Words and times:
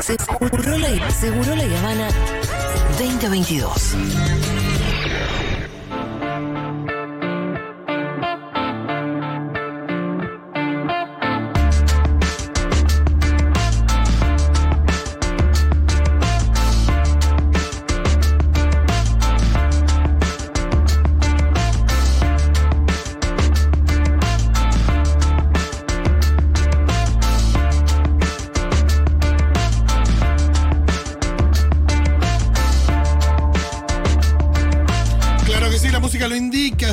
Seguro 0.00 0.78
la, 0.78 1.10
Seguro 1.10 1.54
la 1.56 1.78
Habana 1.78 2.08
2022. 2.98 3.96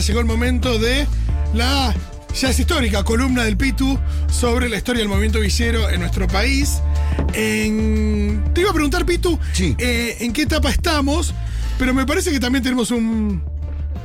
Llegó 0.07 0.19
el 0.19 0.25
momento 0.25 0.77
de 0.77 1.07
la 1.53 1.93
ya 2.39 2.49
es 2.49 2.59
histórica 2.59 3.03
columna 3.03 3.43
del 3.43 3.55
Pitu 3.57 3.97
sobre 4.27 4.67
la 4.69 4.75
historia 4.77 4.99
del 4.99 5.07
movimiento 5.09 5.39
villero 5.39 5.89
en 5.89 6.01
nuestro 6.01 6.27
país. 6.27 6.81
En- 7.33 8.43
Te 8.53 8.61
iba 8.61 8.69
a 8.69 8.73
preguntar, 8.73 9.05
Pitu, 9.05 9.39
Sí. 9.53 9.75
eh, 9.79 10.17
en 10.19 10.33
qué 10.33 10.43
etapa 10.43 10.69
estamos, 10.69 11.33
pero 11.79 11.93
me 11.93 12.05
parece 12.05 12.31
que 12.31 12.39
también 12.39 12.63
tenemos 12.63 12.91
un 12.91 13.41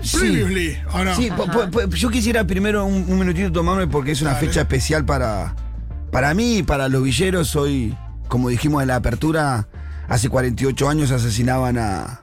Sí. 0.02 0.18
previously, 0.18 0.78
¿o 0.92 1.04
no? 1.04 1.14
Sí, 1.16 1.28
po- 1.36 1.46
po- 1.70 1.86
yo 1.90 2.08
quisiera 2.10 2.44
primero 2.46 2.84
un, 2.84 3.04
un 3.08 3.18
minutito 3.18 3.50
tomarme 3.52 3.86
porque 3.86 4.12
es 4.12 4.22
una 4.22 4.32
Dale. 4.34 4.46
fecha 4.46 4.60
especial 4.62 5.04
para, 5.04 5.54
para 6.10 6.32
mí 6.34 6.58
y 6.58 6.62
para 6.62 6.88
los 6.88 7.02
villeros. 7.02 7.54
Hoy, 7.56 7.94
como 8.28 8.48
dijimos 8.48 8.80
en 8.82 8.88
la 8.88 8.96
apertura, 8.96 9.68
hace 10.08 10.28
48 10.28 10.88
años 10.88 11.10
asesinaban 11.10 11.78
a, 11.78 12.22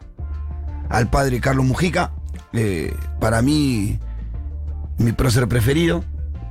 al 0.89 1.09
padre 1.09 1.39
Carlos 1.41 1.65
Mujica. 1.65 2.11
Eh, 2.53 2.93
para 3.19 3.41
mí, 3.41 3.99
mi 4.97 5.11
prócer 5.11 5.47
preferido. 5.47 6.03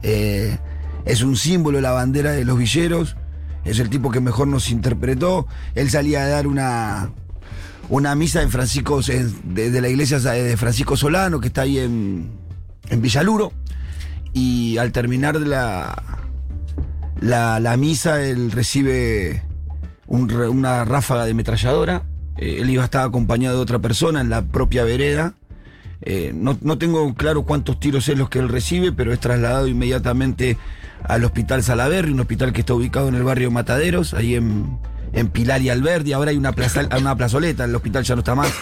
Eh, 0.03 0.59
es 1.05 1.23
un 1.23 1.37
símbolo, 1.37 1.81
la 1.81 1.93
bandera 1.93 2.33
de 2.33 2.45
los 2.45 2.59
villeros. 2.59 3.17
Es 3.65 3.79
el 3.81 3.91
tipo 3.91 4.11
que 4.11 4.21
mejor 4.21 4.47
nos 4.49 4.71
interpretó. 4.71 5.47
Él 5.75 5.91
salía 5.91 6.23
a 6.23 6.29
dar 6.29 6.47
una, 6.47 7.11
una 7.89 8.15
misa 8.15 8.43
en 8.43 8.51
Francisco, 8.51 9.01
de, 9.03 9.81
la 9.81 9.89
iglesia 9.89 10.19
de 10.21 10.57
Francisco 10.57 10.97
Solano, 10.97 11.41
que 11.41 11.49
está 11.49 11.63
ahí 11.63 11.79
en, 11.79 12.31
en 12.89 13.03
Villaluro. 13.03 13.53
Y 14.33 14.79
al 14.79 14.93
terminar 14.93 15.37
la, 15.37 16.01
la, 17.21 17.59
la 17.59 17.77
misa, 17.77 18.23
él 18.23 18.53
recibe 18.53 19.43
un 20.07 20.29
re- 20.29 20.49
una 20.49 20.85
ráfaga 20.85 21.25
de 21.25 21.33
ametralladora. 21.33 22.05
Eh, 22.37 22.59
él 22.61 22.71
iba 22.71 22.83
a 22.83 22.85
estar 22.85 23.05
acompañado 23.05 23.57
de 23.57 23.63
otra 23.63 23.79
persona 23.81 24.21
en 24.21 24.29
la 24.29 24.43
propia 24.43 24.85
vereda. 24.85 25.35
Eh, 26.03 26.33
no, 26.35 26.59
no 26.61 26.79
tengo 26.79 27.15
claro 27.15 27.43
cuántos 27.45 27.81
tiros 27.81 28.09
es 28.09 28.19
los 28.19 28.29
que 28.29 28.39
él 28.39 28.49
recibe, 28.49 28.93
pero 28.93 29.13
es 29.13 29.21
trasladado 29.21 29.67
inmediatamente 29.67 30.57
al 31.03 31.25
hospital 31.25 31.63
Salaverry, 31.63 32.13
un 32.13 32.21
hospital 32.21 32.53
que 32.53 32.61
está 32.61 32.75
ubicado 32.75 33.09
en 33.09 33.15
el 33.15 33.23
barrio 33.23 33.51
Mataderos, 33.51 34.15
ahí 34.15 34.35
en, 34.35 34.79
en 35.13 35.29
Pilar 35.29 35.63
y 35.63 35.71
Alberdi. 35.71 36.13
Ahora 36.13 36.31
hay 36.31 36.37
una, 36.37 36.53
plaza, 36.53 36.89
una 36.99 37.17
plazoleta, 37.17 37.65
el 37.65 37.75
hospital 37.75 38.05
ya 38.05 38.15
no 38.15 38.21
está 38.21 38.35
más. 38.35 38.53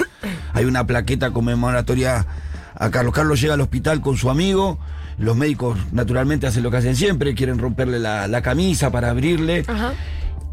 Hay 0.53 0.65
una 0.67 0.87
plaqueta 0.87 1.33
conmemoratoria 1.33 2.27
a 2.75 2.91
Carlos. 2.91 3.15
Carlos 3.15 3.41
llega 3.41 3.55
al 3.55 3.61
hospital 3.61 4.01
con 4.01 4.17
su 4.17 4.31
amigo. 4.31 4.79
Los 5.19 5.37
médicos, 5.37 5.79
naturalmente, 5.93 6.47
hacen 6.47 6.63
lo 6.63 6.71
que 6.71 6.79
hacen 6.79 6.97
siempre, 6.97 7.35
quieren 7.35 7.59
romperle 7.59 7.99
la, 7.99 8.29
la 8.29 8.43
camisa 8.43 8.91
para 8.91 9.11
abrirle. 9.11 9.65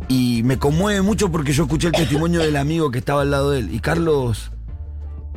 Y 0.07 0.41
me 0.43 0.57
conmueve 0.57 1.01
mucho 1.01 1.31
porque 1.31 1.53
yo 1.53 1.63
escuché 1.63 1.87
el 1.87 1.93
testimonio 1.93 2.41
del 2.41 2.57
amigo 2.57 2.91
que 2.91 2.99
estaba 2.99 3.21
al 3.21 3.31
lado 3.31 3.51
de 3.51 3.59
él. 3.59 3.73
Y 3.73 3.79
Carlos 3.79 4.51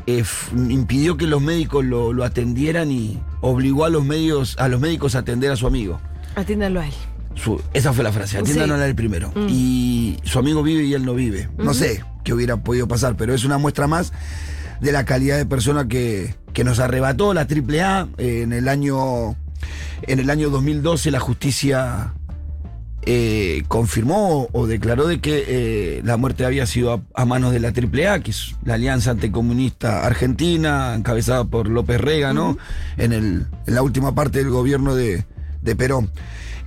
eh, 0.07 0.25
impidió 0.69 1.17
que 1.17 1.27
los 1.27 1.41
médicos 1.43 1.85
lo, 1.85 2.13
lo 2.13 2.25
atendieran 2.25 2.91
y 2.91 3.21
obligó 3.41 3.85
a 3.85 3.91
los, 3.91 4.05
medios, 4.05 4.57
a 4.59 4.69
los 4.69 4.81
médicos 4.81 5.15
a 5.15 5.21
atender 5.21 5.51
a 5.51 5.57
su 5.57 5.67
amigo. 5.67 6.01
Atiéndalo 6.37 6.81
a 6.81 6.87
él. 6.87 6.93
Su- 7.35 7.61
esa 7.73 7.93
fue 7.93 8.05
la 8.05 8.13
frase, 8.13 8.39
atiéndanos 8.39 8.79
Sí. 8.79 8.85
el 8.85 8.95
primero. 8.95 9.33
Y 9.49 10.17
su 10.25 10.39
amigo 10.39 10.63
vive 10.63 10.85
y 10.85 10.95
él 10.95 11.05
no 11.05 11.15
vive. 11.15 11.49
No 11.59 11.75
sé 11.75 12.05
qué 12.23 12.33
hubiera 12.33 12.57
podido 12.59 12.87
pasar, 12.89 13.17
pero 13.17 13.35
es 13.35 13.45
una 13.45 13.59
muestra 13.59 13.87
más 13.87 14.13
de 14.81 14.93
la 14.93 15.05
calidad 15.05 15.37
de 15.37 15.47
persona 15.47 15.89
que, 15.89 16.35
que 16.53 16.65
nos 16.65 16.79
arrebató 16.79 17.35
la 17.35 17.43
AAA 17.43 18.09
eh, 18.19 18.43
en 18.43 18.53
el 18.53 18.69
año 18.69 19.37
en 20.07 20.19
el 20.21 20.29
año 20.31 20.51
2012 20.51 21.11
la 21.11 21.21
justicia 21.21 22.13
eh, 23.07 23.63
confirmó 23.69 24.49
o 24.53 24.67
declaró 24.67 25.07
de 25.07 25.21
que 25.21 25.45
eh, 25.47 26.03
la 26.05 26.17
muerte 26.17 26.45
había 26.45 26.67
sido 26.67 26.93
a, 26.93 27.03
a 27.15 27.25
manos 27.25 27.53
de 27.53 27.61
la 27.61 27.69
AAA, 27.69 28.21
que 28.21 28.31
es 28.31 28.57
la 28.65 28.75
Alianza 28.75 29.11
Anticomunista 29.11 30.05
Argentina, 30.07 30.95
encabezada 30.95 31.45
por 31.45 31.69
López 31.69 32.01
Rega, 32.01 32.33
¿no? 32.33 32.57
en, 32.97 33.13
el, 33.13 33.47
en 33.67 33.75
la 33.75 33.83
última 33.83 34.15
parte 34.15 34.39
del 34.39 34.51
gobierno 34.51 34.95
de, 34.95 35.25
de 35.63 35.77
Perón. 35.77 36.11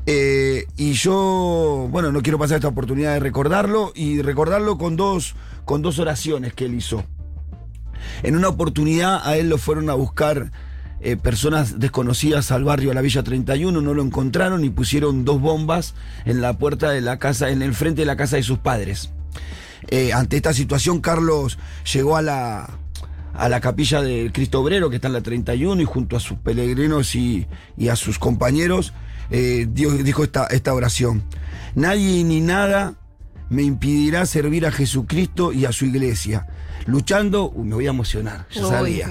Eh, 0.05 0.65
y 0.77 0.93
yo, 0.93 1.87
bueno, 1.91 2.11
no 2.11 2.21
quiero 2.21 2.39
pasar 2.39 2.55
esta 2.55 2.69
oportunidad 2.69 3.13
de 3.13 3.19
recordarlo 3.19 3.91
y 3.93 4.21
recordarlo 4.21 4.77
con 4.77 4.95
dos, 4.95 5.35
con 5.65 5.81
dos 5.81 5.99
oraciones 5.99 6.53
que 6.53 6.65
él 6.65 6.75
hizo. 6.75 7.03
En 8.23 8.35
una 8.35 8.47
oportunidad 8.47 9.27
a 9.27 9.37
él 9.37 9.49
lo 9.49 9.57
fueron 9.57 9.89
a 9.89 9.95
buscar 9.95 10.51
eh, 10.99 11.15
personas 11.15 11.79
desconocidas 11.79 12.51
al 12.51 12.63
barrio, 12.63 12.91
a 12.91 12.93
la 12.93 13.01
Villa 13.01 13.23
31, 13.23 13.81
no 13.81 13.93
lo 13.93 14.01
encontraron 14.01 14.63
y 14.63 14.69
pusieron 14.69 15.25
dos 15.25 15.39
bombas 15.39 15.93
en 16.25 16.41
la 16.41 16.57
puerta 16.57 16.89
de 16.89 17.01
la 17.01 17.19
casa, 17.19 17.49
en 17.49 17.61
el 17.61 17.73
frente 17.73 18.01
de 18.01 18.05
la 18.05 18.17
casa 18.17 18.35
de 18.35 18.43
sus 18.43 18.57
padres. 18.59 19.11
Eh, 19.89 20.11
ante 20.13 20.37
esta 20.37 20.53
situación, 20.53 20.99
Carlos 21.01 21.57
llegó 21.93 22.17
a 22.17 22.21
la, 22.21 22.79
a 23.33 23.49
la 23.49 23.61
capilla 23.61 24.01
del 24.01 24.31
Cristo 24.33 24.61
Obrero, 24.61 24.89
que 24.89 24.95
está 24.95 25.07
en 25.07 25.13
la 25.13 25.21
31, 25.21 25.81
y 25.81 25.85
junto 25.85 26.17
a 26.17 26.19
sus 26.19 26.39
peregrinos 26.39 27.13
y, 27.15 27.45
y 27.77 27.89
a 27.89 27.95
sus 27.95 28.17
compañeros, 28.17 28.93
eh, 29.29 29.67
Dios 29.69 30.03
dijo 30.03 30.23
esta, 30.23 30.47
esta 30.47 30.73
oración. 30.73 31.23
Nadie 31.75 32.23
ni 32.23 32.41
nada 32.41 32.95
me 33.49 33.63
impedirá 33.63 34.25
servir 34.25 34.65
a 34.65 34.71
Jesucristo 34.71 35.53
y 35.53 35.65
a 35.65 35.71
su 35.71 35.85
iglesia. 35.85 36.47
Luchando, 36.85 37.51
me 37.55 37.75
voy 37.75 37.87
a 37.87 37.89
emocionar, 37.89 38.47
ya 38.51 38.65
sabía. 38.65 39.09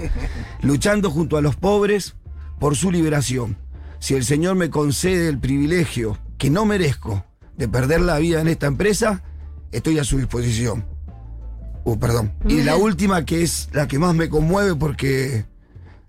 Luchando 0.62 1.10
junto 1.10 1.36
a 1.36 1.42
los 1.42 1.56
pobres 1.56 2.14
por 2.58 2.76
su 2.76 2.90
liberación. 2.90 3.56
Si 3.98 4.14
el 4.14 4.24
Señor 4.24 4.56
me 4.56 4.70
concede 4.70 5.28
el 5.28 5.38
privilegio 5.38 6.18
que 6.38 6.50
no 6.50 6.64
merezco 6.64 7.24
de 7.56 7.68
perder 7.68 8.00
la 8.00 8.18
vida 8.18 8.40
en 8.40 8.48
esta 8.48 8.66
empresa, 8.66 9.22
estoy 9.72 9.98
a 9.98 10.04
su 10.04 10.18
disposición. 10.18 10.86
Uh, 11.84 11.98
perdón. 11.98 12.32
Y 12.48 12.62
la 12.62 12.76
última, 12.76 13.24
que 13.24 13.42
es 13.42 13.68
la 13.72 13.86
que 13.86 13.98
más 13.98 14.14
me 14.14 14.28
conmueve 14.28 14.74
porque 14.74 15.44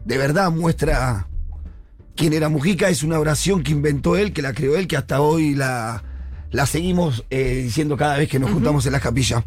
de 0.05 0.17
verdad 0.17 0.51
muestra 0.51 1.27
quién 2.15 2.33
era 2.33 2.49
Mujica, 2.49 2.89
es 2.89 3.03
una 3.03 3.19
oración 3.19 3.63
que 3.63 3.71
inventó 3.71 4.17
él, 4.17 4.33
que 4.33 4.41
la 4.41 4.53
creó 4.53 4.75
él, 4.75 4.87
que 4.87 4.97
hasta 4.97 5.21
hoy 5.21 5.53
la, 5.53 6.03
la 6.51 6.65
seguimos 6.65 7.25
eh, 7.29 7.61
diciendo 7.63 7.95
cada 7.95 8.17
vez 8.17 8.27
que 8.27 8.39
nos 8.39 8.51
juntamos 8.51 8.85
en 8.85 8.93
la 8.93 8.99
capilla. 8.99 9.45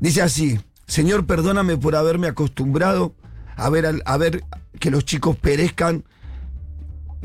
Dice 0.00 0.22
así, 0.22 0.58
Señor, 0.86 1.26
perdóname 1.26 1.76
por 1.76 1.96
haberme 1.96 2.26
acostumbrado 2.26 3.14
a 3.56 3.70
ver, 3.70 4.02
a 4.04 4.16
ver 4.16 4.44
que 4.78 4.90
los 4.90 5.04
chicos 5.04 5.36
perezcan, 5.36 6.04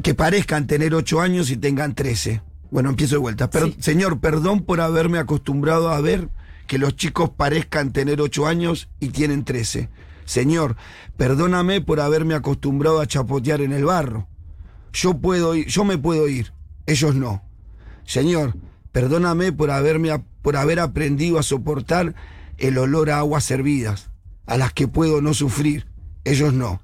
que 0.03 0.13
parezcan 0.13 0.67
tener 0.67 0.93
ocho 0.95 1.19
años 1.21 1.49
y 1.49 1.57
tengan 1.57 1.95
trece. 1.95 2.41
Bueno, 2.71 2.89
empiezo 2.89 3.15
de 3.15 3.19
vuelta. 3.19 3.49
Per- 3.49 3.81
Señor, 3.81 4.19
perdón 4.19 4.63
por 4.63 4.79
haberme 4.81 5.17
acostumbrado 5.17 5.89
a 5.89 5.99
ver 6.01 6.29
que 6.67 6.77
los 6.77 6.95
chicos 6.95 7.31
parezcan 7.31 7.91
tener 7.91 8.21
ocho 8.21 8.45
años 8.47 8.89
y 8.99 9.09
tienen 9.09 9.43
trece. 9.43 9.89
Señor, 10.25 10.75
perdóname 11.17 11.81
por 11.81 11.99
haberme 11.99 12.35
acostumbrado 12.35 13.01
a 13.01 13.07
chapotear 13.07 13.61
en 13.61 13.73
el 13.73 13.85
barro. 13.85 14.27
Yo 14.93 15.15
puedo 15.15 15.55
ir, 15.55 15.65
yo 15.67 15.83
me 15.83 15.97
puedo 15.97 16.27
ir, 16.29 16.53
ellos 16.85 17.15
no. 17.15 17.43
Señor, 18.05 18.55
perdóname 18.91 19.51
por 19.51 19.71
haberme 19.71 20.23
por 20.43 20.55
haber 20.55 20.79
aprendido 20.79 21.39
a 21.39 21.43
soportar 21.43 22.13
el 22.59 22.77
olor 22.77 23.09
a 23.09 23.19
aguas 23.19 23.43
servidas, 23.43 24.09
a 24.45 24.57
las 24.57 24.73
que 24.73 24.87
puedo 24.87 25.21
no 25.21 25.33
sufrir, 25.33 25.87
ellos 26.23 26.53
no. 26.53 26.81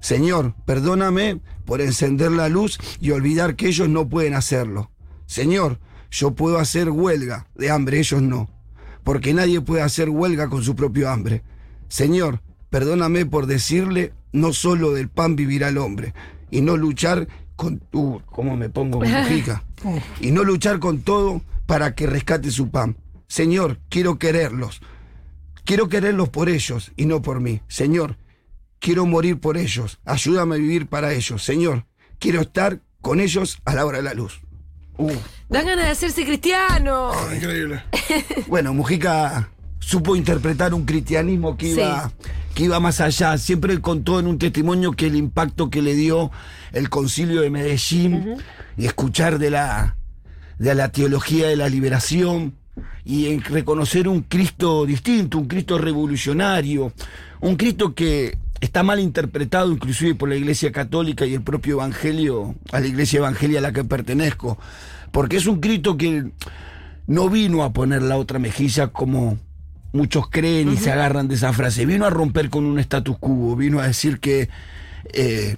Señor, 0.00 0.54
perdóname 0.64 1.40
por 1.64 1.80
encender 1.80 2.32
la 2.32 2.48
luz 2.48 2.78
y 3.00 3.10
olvidar 3.10 3.54
que 3.54 3.68
ellos 3.68 3.88
no 3.88 4.08
pueden 4.08 4.34
hacerlo. 4.34 4.90
Señor, 5.26 5.78
yo 6.10 6.32
puedo 6.32 6.58
hacer 6.58 6.90
huelga 6.90 7.46
de 7.54 7.70
hambre, 7.70 7.98
ellos 7.98 8.22
no. 8.22 8.50
Porque 9.04 9.34
nadie 9.34 9.60
puede 9.60 9.82
hacer 9.82 10.10
huelga 10.10 10.48
con 10.48 10.62
su 10.62 10.74
propio 10.74 11.10
hambre. 11.10 11.42
Señor, 11.88 12.42
perdóname 12.70 13.26
por 13.26 13.46
decirle, 13.46 14.12
no 14.32 14.52
solo 14.52 14.92
del 14.92 15.08
pan 15.08 15.36
vivirá 15.36 15.68
el 15.68 15.78
hombre, 15.78 16.14
y 16.50 16.60
no 16.60 16.76
luchar 16.76 17.28
con... 17.56 17.82
Uh, 17.92 18.20
¿Cómo 18.26 18.56
me 18.56 18.68
pongo 18.68 19.00
con 19.00 19.10
Mujica? 19.10 19.64
Y 20.20 20.30
no 20.30 20.44
luchar 20.44 20.78
con 20.78 21.00
todo 21.00 21.40
para 21.66 21.94
que 21.94 22.06
rescate 22.06 22.50
su 22.50 22.70
pan. 22.70 22.96
Señor, 23.28 23.78
quiero 23.88 24.18
quererlos. 24.18 24.82
Quiero 25.64 25.88
quererlos 25.88 26.28
por 26.28 26.48
ellos 26.48 26.92
y 26.96 27.06
no 27.06 27.22
por 27.22 27.40
mí. 27.40 27.60
Señor, 27.68 28.16
quiero 28.78 29.06
morir 29.06 29.38
por 29.38 29.56
ellos. 29.56 30.00
Ayúdame 30.04 30.56
a 30.56 30.58
vivir 30.58 30.86
para 30.86 31.12
ellos. 31.12 31.42
Señor, 31.42 31.86
quiero 32.18 32.40
estar 32.40 32.80
con 33.00 33.20
ellos 33.20 33.58
a 33.64 33.74
la 33.74 33.86
hora 33.86 33.98
de 33.98 34.04
la 34.04 34.14
luz. 34.14 34.40
Uh, 34.96 35.12
Dan 35.48 35.66
ganas 35.66 35.86
de 35.86 35.90
hacerse 35.90 36.24
cristiano. 36.24 37.10
Ah, 37.12 37.34
increíble. 37.34 37.82
Bueno, 38.48 38.74
Mujica 38.74 39.50
supo 39.78 40.14
interpretar 40.14 40.74
un 40.74 40.84
cristianismo 40.84 41.56
que 41.56 41.70
iba, 41.70 42.12
que 42.54 42.64
iba 42.64 42.80
más 42.80 43.00
allá. 43.00 43.38
Siempre 43.38 43.72
él 43.72 43.80
contó 43.80 44.20
en 44.20 44.26
un 44.26 44.38
testimonio 44.38 44.92
que 44.92 45.06
el 45.06 45.16
impacto 45.16 45.70
que 45.70 45.82
le 45.82 45.94
dio 45.94 46.30
el 46.72 46.90
concilio 46.90 47.40
de 47.40 47.50
Medellín 47.50 48.36
y 48.76 48.86
escuchar 48.86 49.38
de 49.38 49.50
la, 49.50 49.96
de 50.58 50.74
la 50.74 50.92
teología 50.92 51.48
de 51.48 51.56
la 51.56 51.68
liberación 51.68 52.59
y 53.04 53.26
en 53.26 53.42
reconocer 53.42 54.08
un 54.08 54.22
Cristo 54.22 54.86
distinto, 54.86 55.38
un 55.38 55.46
Cristo 55.46 55.78
revolucionario, 55.78 56.92
un 57.40 57.56
Cristo 57.56 57.94
que 57.94 58.36
está 58.60 58.82
mal 58.82 59.00
interpretado 59.00 59.72
inclusive 59.72 60.14
por 60.14 60.28
la 60.28 60.36
Iglesia 60.36 60.70
Católica 60.70 61.26
y 61.26 61.34
el 61.34 61.42
propio 61.42 61.74
Evangelio, 61.74 62.54
a 62.72 62.80
la 62.80 62.86
Iglesia 62.86 63.18
Evangelia 63.18 63.58
a 63.58 63.62
la 63.62 63.72
que 63.72 63.84
pertenezco, 63.84 64.58
porque 65.12 65.36
es 65.36 65.46
un 65.46 65.60
Cristo 65.60 65.96
que 65.96 66.30
no 67.06 67.28
vino 67.28 67.64
a 67.64 67.72
poner 67.72 68.02
la 68.02 68.16
otra 68.16 68.38
mejilla 68.38 68.88
como 68.88 69.38
muchos 69.92 70.28
creen 70.28 70.72
y 70.72 70.76
se 70.76 70.92
agarran 70.92 71.28
de 71.28 71.34
esa 71.34 71.52
frase, 71.52 71.86
vino 71.86 72.06
a 72.06 72.10
romper 72.10 72.50
con 72.50 72.64
un 72.64 72.78
status 72.78 73.18
quo, 73.18 73.56
vino 73.56 73.80
a 73.80 73.86
decir 73.86 74.20
que 74.20 74.48
eh, 75.12 75.56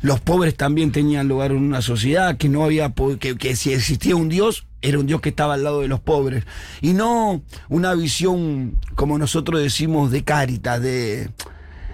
los 0.00 0.20
pobres 0.20 0.56
también 0.56 0.92
tenían 0.92 1.28
lugar 1.28 1.52
en 1.52 1.58
una 1.58 1.82
sociedad, 1.82 2.36
que 2.36 2.48
no 2.48 2.64
había 2.64 2.92
que, 3.20 3.36
que 3.36 3.54
si 3.54 3.72
existía 3.72 4.16
un 4.16 4.28
Dios, 4.28 4.66
era 4.82 4.98
un 4.98 5.06
Dios 5.06 5.20
que 5.20 5.30
estaba 5.30 5.54
al 5.54 5.64
lado 5.64 5.80
de 5.80 5.88
los 5.88 6.00
pobres. 6.00 6.44
Y 6.80 6.92
no 6.92 7.42
una 7.68 7.94
visión, 7.94 8.76
como 8.94 9.18
nosotros 9.18 9.60
decimos, 9.60 10.10
de 10.10 10.24
caritas, 10.24 10.80
de, 10.80 11.30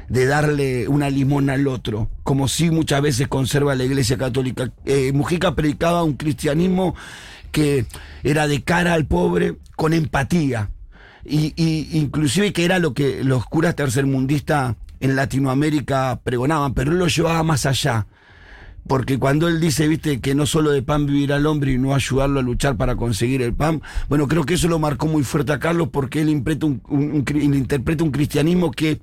de 0.09 0.27
darle 0.27 0.88
una 0.88 1.11
limona 1.11 1.55
al 1.55 1.67
otro, 1.67 2.09
como 2.23 2.49
si 2.49 2.71
muchas 2.71 3.03
veces 3.03 3.29
conserva 3.29 3.75
la 3.75 3.85
Iglesia 3.85 4.17
Católica. 4.17 4.71
Eh, 4.85 5.12
Mujica 5.12 5.55
predicaba 5.55 6.03
un 6.03 6.15
cristianismo 6.15 6.94
que 7.53 7.87
era 8.23 8.47
de 8.47 8.62
cara 8.62 8.94
al 8.94 9.06
pobre, 9.06 9.56
con 9.77 9.93
empatía. 9.93 10.71
Y, 11.25 11.53
y 11.56 11.99
inclusive 11.99 12.53
que 12.53 12.65
era 12.65 12.79
lo 12.79 12.94
que 12.94 13.25
los 13.25 13.47
curas 13.47 13.75
tercermundistas 13.75 14.77
en 15.00 15.17
Latinoamérica 15.17 16.21
pregonaban, 16.23 16.75
pero 16.75 16.93
él 16.93 16.99
lo 16.99 17.09
llevaba 17.09 17.43
más 17.43 17.67
allá. 17.67 18.06
Porque 18.88 19.19
cuando 19.19 19.49
él 19.49 19.61
dice, 19.61 19.88
viste, 19.88 20.21
que 20.21 20.35
no 20.35 20.47
solo 20.47 20.71
de 20.71 20.83
pan 20.83 21.06
vivirá 21.06 21.37
el 21.37 21.47
hombre 21.47 21.73
y 21.73 21.79
no 21.79 21.94
ayudarlo 21.94 22.41
a 22.41 22.43
luchar 22.43 22.77
para 22.77 22.94
conseguir 22.97 23.43
el 23.43 23.53
pan, 23.55 23.83
bueno, 24.09 24.29
creo 24.29 24.44
que 24.44 24.55
eso 24.55 24.69
lo 24.69 24.79
marcó 24.79 25.06
muy 25.06 25.25
fuerte 25.25 25.53
a 25.53 25.59
Carlos 25.59 25.88
porque 25.91 26.21
él 26.23 26.29
interpreta 26.29 26.67
un, 26.67 26.81
un- 26.88 27.11
un 27.12 27.25
cri- 27.25 27.43
interpreta 27.43 28.05
un 28.05 28.11
cristianismo 28.12 28.71
que 28.71 29.00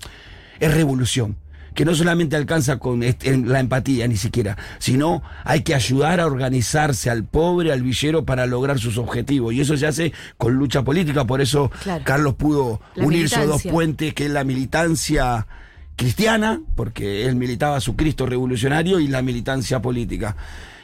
es 0.60 0.74
revolución, 0.74 1.36
que 1.74 1.84
no 1.86 1.96
solamente 1.96 2.36
alcanza 2.36 2.78
con 2.78 3.04
este- 3.04 3.36
la 3.38 3.60
empatía 3.60 4.08
ni 4.08 4.16
siquiera, 4.16 4.56
sino 4.80 5.22
hay 5.44 5.64
que 5.64 5.74
ayudar 5.76 6.20
a 6.20 6.28
organizarse 6.28 7.10
al 7.10 7.24
pobre, 7.26 7.72
al 7.74 7.82
villero 7.82 8.24
para 8.26 8.46
lograr 8.46 8.80
sus 8.80 8.98
objetivos. 8.98 9.54
Y 9.54 9.62
eso 9.62 9.76
se 9.76 9.88
hace 9.88 10.14
con 10.38 10.54
lucha 10.54 10.84
política, 10.84 11.26
por 11.26 11.42
eso 11.42 11.72
Claro. 11.82 12.04
Carlos 12.06 12.36
pudo 12.36 12.80
La 12.96 13.06
unir 13.06 13.26
esos 13.26 13.48
dos 13.48 13.64
puentes, 13.64 14.14
que 14.14 14.26
es 14.28 14.32
la 14.32 14.44
militancia 14.44 15.48
cristiana, 15.96 16.62
porque 16.76 17.26
él 17.26 17.36
militaba 17.36 17.80
su 17.80 17.96
Cristo 17.96 18.26
revolucionario 18.26 19.00
y 19.00 19.08
la 19.08 19.22
militancia 19.22 19.82
política. 19.82 20.36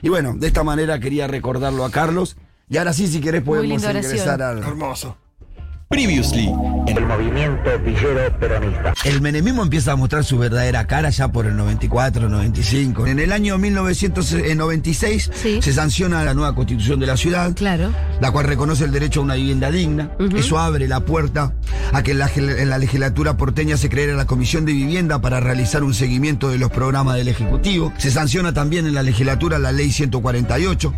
Y 0.02 0.10
bueno, 0.10 0.34
de 0.36 0.48
esta 0.48 0.64
manera 0.64 1.00
quería 1.00 1.28
recordarlo 1.28 1.86
a 1.86 1.92
Carlos. 1.92 2.38
Y 2.70 2.78
ahora 2.78 2.94
sí, 2.94 3.08
si 3.08 3.20
querés, 3.20 3.42
podemos 3.42 3.84
ingresar 3.84 4.42
al. 4.42 4.60
Hermoso. 4.60 5.18
Previously, 5.90 6.46
en 6.86 6.98
el 6.98 7.06
movimiento 7.08 7.68
villero 7.84 8.32
peronista. 8.40 8.94
El 9.06 9.22
menemismo 9.22 9.64
empieza 9.64 9.94
a 9.94 9.96
mostrar 9.96 10.24
su 10.24 10.38
verdadera 10.38 10.86
cara 10.86 11.10
ya 11.10 11.32
por 11.32 11.48
el 11.48 11.56
94, 11.58 12.30
95. 12.30 13.08
En 13.08 13.18
el 13.18 13.32
año 13.32 13.58
1996 13.58 15.32
Sí. 15.34 15.60
se 15.64 15.74
sanciona 15.74 16.24
la 16.24 16.36
nueva 16.36 16.54
constitución 16.54 17.00
de 17.00 17.08
la 17.08 17.18
ciudad, 17.18 17.56
Claro. 17.56 17.92
la 18.22 18.30
cual 18.30 18.46
reconoce 18.46 18.84
el 18.84 18.92
derecho 18.92 19.22
a 19.22 19.24
una 19.24 19.34
vivienda 19.34 19.72
digna. 19.72 20.12
Eso 20.38 20.60
abre 20.60 20.88
la 20.88 21.00
puerta 21.00 21.56
a 21.92 22.04
que 22.04 22.12
en 22.12 22.20
la, 22.20 22.30
en 22.36 22.70
la 22.70 22.78
legislatura 22.78 23.36
porteña 23.36 23.76
se 23.76 23.90
creara 23.90 24.14
la 24.14 24.28
Comisión 24.28 24.66
de 24.66 24.74
Vivienda 24.74 25.20
para 25.22 25.40
realizar 25.40 25.82
un 25.84 25.96
seguimiento 25.96 26.50
de 26.52 26.60
los 26.60 26.70
programas 26.70 27.16
del 27.16 27.30
Ejecutivo. 27.30 27.92
Se 27.98 28.12
sanciona 28.12 28.54
también 28.54 28.86
en 28.86 28.94
la 28.94 29.02
legislatura 29.02 29.58
la 29.58 29.72
Ley 29.72 29.92
148 29.92 30.94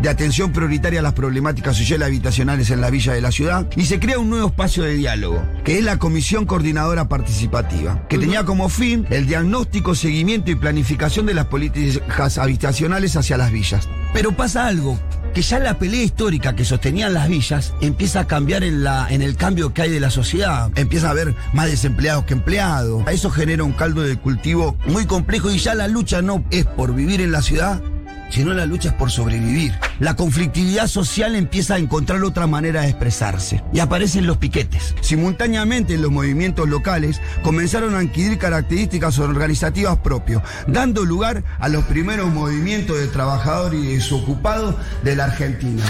de 0.00 0.08
atención 0.08 0.52
prioritaria 0.52 1.00
a 1.00 1.02
las 1.02 1.12
problemáticas 1.12 1.76
sociales 1.76 2.06
habitacionales 2.06 2.70
en 2.70 2.80
la 2.80 2.90
villa 2.90 3.12
de 3.12 3.20
la 3.20 3.32
ciudad 3.32 3.66
y 3.76 3.86
se 3.86 3.98
crea 3.98 4.18
un 4.18 4.30
nuevo 4.30 4.48
espacio 4.48 4.82
de 4.82 4.94
diálogo, 4.94 5.42
que 5.64 5.78
es 5.78 5.84
la 5.84 5.98
Comisión 5.98 6.46
Coordinadora 6.46 7.08
Participativa, 7.08 8.06
que 8.08 8.18
tenía 8.18 8.44
como 8.44 8.68
fin 8.68 9.06
el 9.10 9.26
diagnóstico, 9.26 9.94
seguimiento 9.94 10.50
y 10.50 10.54
planificación 10.54 11.26
de 11.26 11.34
las 11.34 11.46
políticas 11.46 12.38
habitacionales 12.38 13.16
hacia 13.16 13.36
las 13.36 13.52
villas. 13.52 13.88
Pero 14.12 14.32
pasa 14.32 14.66
algo, 14.66 14.98
que 15.34 15.42
ya 15.42 15.58
la 15.58 15.78
pelea 15.78 16.02
histórica 16.02 16.56
que 16.56 16.64
sostenían 16.64 17.12
las 17.12 17.28
villas 17.28 17.74
empieza 17.82 18.20
a 18.20 18.26
cambiar 18.26 18.64
en, 18.64 18.82
la, 18.82 19.06
en 19.10 19.20
el 19.20 19.36
cambio 19.36 19.74
que 19.74 19.82
hay 19.82 19.90
de 19.90 20.00
la 20.00 20.10
sociedad. 20.10 20.70
Empieza 20.76 21.08
a 21.08 21.10
haber 21.10 21.34
más 21.52 21.66
desempleados 21.66 22.24
que 22.24 22.32
empleados. 22.32 23.06
Eso 23.08 23.30
genera 23.30 23.62
un 23.62 23.72
caldo 23.72 24.00
de 24.00 24.16
cultivo 24.16 24.78
muy 24.86 25.04
complejo 25.04 25.50
y 25.50 25.58
ya 25.58 25.74
la 25.74 25.88
lucha 25.88 26.22
no 26.22 26.42
es 26.50 26.64
por 26.64 26.94
vivir 26.94 27.20
en 27.20 27.32
la 27.32 27.42
ciudad, 27.42 27.82
sino 28.30 28.54
la 28.54 28.66
lucha 28.66 28.90
es 28.90 28.94
por 28.94 29.10
sobrevivir. 29.10 29.72
La 30.00 30.16
conflictividad 30.16 30.86
social 30.86 31.34
empieza 31.34 31.74
a 31.74 31.78
encontrar 31.78 32.22
otra 32.22 32.46
manera 32.46 32.82
de 32.82 32.88
expresarse 32.88 33.62
y 33.72 33.80
aparecen 33.80 34.26
los 34.26 34.36
piquetes. 34.36 34.94
Simultáneamente 35.00 35.96
los 35.96 36.10
movimientos 36.10 36.68
locales 36.68 37.20
comenzaron 37.42 37.94
a 37.94 38.00
adquirir 38.00 38.38
características 38.38 39.18
organizativas 39.18 39.98
propias, 39.98 40.42
dando 40.66 41.04
lugar 41.04 41.44
a 41.58 41.68
los 41.68 41.84
primeros 41.84 42.32
movimientos 42.32 42.98
de 42.98 43.06
trabajadores 43.08 43.82
y 43.82 43.94
desocupados 43.94 44.74
de 45.02 45.16
la 45.16 45.24
Argentina. 45.24 45.82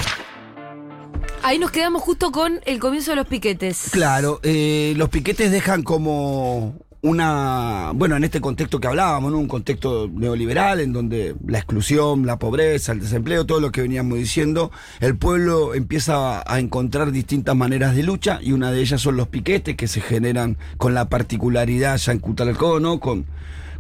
Ahí 1.43 1.61
nos 1.61 1.71
quedamos 1.71 2.03
justo 2.03 2.33
con 2.33 2.61
el 2.67 2.81
comienzo 2.81 3.13
de 3.13 3.17
los 3.17 3.27
piquetes. 3.27 3.91
Claro, 3.93 4.41
eh, 4.43 4.95
los 4.97 5.11
piquetes 5.11 5.53
dejan 5.53 5.85
como 5.85 6.75
una, 7.03 7.93
bueno, 7.95 8.17
en 8.17 8.25
este 8.25 8.41
contexto 8.41 8.81
que 8.81 8.89
hablábamos, 8.89 9.31
¿no? 9.31 9.39
un 9.39 9.49
contexto 9.49 10.11
neoliberal 10.13 10.81
en 10.81 10.93
donde 10.93 11.37
la 11.47 11.59
exclusión, 11.59 12.27
la 12.27 12.39
pobreza, 12.39 12.93
el 12.93 13.01
desempleo, 13.01 13.47
todo 13.47 13.61
lo 13.61 13.71
que 13.71 13.83
veníamos 13.83 14.19
diciendo, 14.19 14.71
el 15.01 15.17
pueblo 15.17 15.75
empieza 15.75 16.43
a, 16.51 16.59
encontrar 16.59 17.13
distintas 17.13 17.55
maneras 17.55 17.95
de 17.95 18.03
lucha 18.03 18.41
y 18.43 18.53
una 18.53 18.73
de 18.73 18.81
ellas 18.81 19.01
son 19.01 19.17
los 19.17 19.29
piquetes 19.29 19.77
que 19.77 19.89
se 19.89 20.01
generan 20.01 20.57
con 20.79 20.95
la 20.95 21.09
particularidad 21.09 21.97
ya 21.99 22.13
en 22.13 22.19
Cutalcó, 22.19 22.81
¿no? 22.81 22.99
Con, 22.99 23.27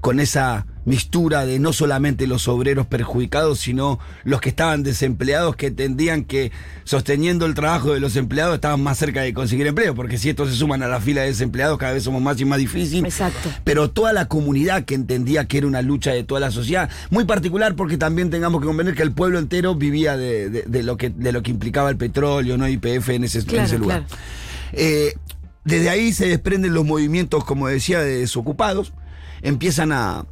con 0.00 0.20
esa 0.20 0.66
mistura 0.87 1.44
de 1.44 1.59
no 1.59 1.75
solamente 1.75 2.27
los 2.27 2.49
obreros 2.49 2.87
perjudicados, 2.87 3.59
sino 3.59 3.99
los 4.25 4.41
que 4.41 4.49
estaban 4.49 4.83
desempleados, 4.83 5.56
que 5.56 5.67
entendían 5.67 6.25
que 6.25 6.53
sosteniendo 6.85 7.44
el 7.44 7.55
trabajo 7.55 7.93
de 7.93 8.00
los 8.00 8.17
empleados 8.17 8.55
estaban 8.55 8.81
más 8.83 8.97
cerca 8.97 9.21
de 9.23 9.35
conseguir 9.35 9.67
empleo, 9.67 9.94
porque 9.94 10.17
si 10.17 10.31
estos 10.31 10.49
se 10.49 10.56
suman 10.56 10.83
a 10.83 10.88
la 10.88 11.00
fila 11.00 11.23
de 11.23 11.26
desempleados, 11.28 11.76
cada 11.76 11.93
vez 11.93 12.05
somos 12.05 12.23
más 12.23 12.40
y 12.40 12.45
más 12.45 12.59
difícil. 12.59 13.05
Exacto. 13.05 13.50
Pero 13.64 13.90
toda 13.90 14.12
la 14.14 14.28
comunidad 14.28 14.85
que 14.85 14.95
entendía 14.95 15.45
que 15.47 15.59
era 15.59 15.66
una 15.66 15.83
lucha 15.83 16.12
de 16.12 16.23
toda 16.25 16.40
la 16.40 16.50
sociedad, 16.52 16.88
muy 17.11 17.25
particular 17.25 17.75
porque 17.75 17.99
también 17.99 18.31
tengamos 18.31 18.61
que 18.61 18.66
convenir 18.69 18.95
que 18.95 19.02
el 19.02 19.12
pueblo 19.12 19.38
entero 19.38 19.75
vivía 19.75 20.16
de, 20.16 20.49
de- 20.49 20.62
de 20.62 20.83
lo, 20.85 20.97
que, 20.97 21.11
de 21.11 21.33
lo 21.33 21.43
que 21.43 21.50
implicaba 21.50 21.90
el 21.90 21.97
petróleo, 21.97 22.57
¿no? 22.57 22.69
YPF 22.69 23.09
en 23.11 23.25
ese, 23.25 23.40
en 23.40 23.61
ese 23.64 23.78
lugar. 23.78 24.07
claro. 24.07 24.23
Eh, 24.73 25.14
desde 25.64 25.90
ahí 25.90 26.12
se 26.12 26.28
desprenden 26.28 26.75
los 26.75 26.85
movimientos, 26.85 27.45
como 27.45 27.66
decía, 27.66 27.99
de 28.00 28.19
desocupados. 28.21 28.93
Empiezan 29.43 29.90
a, 29.90 30.25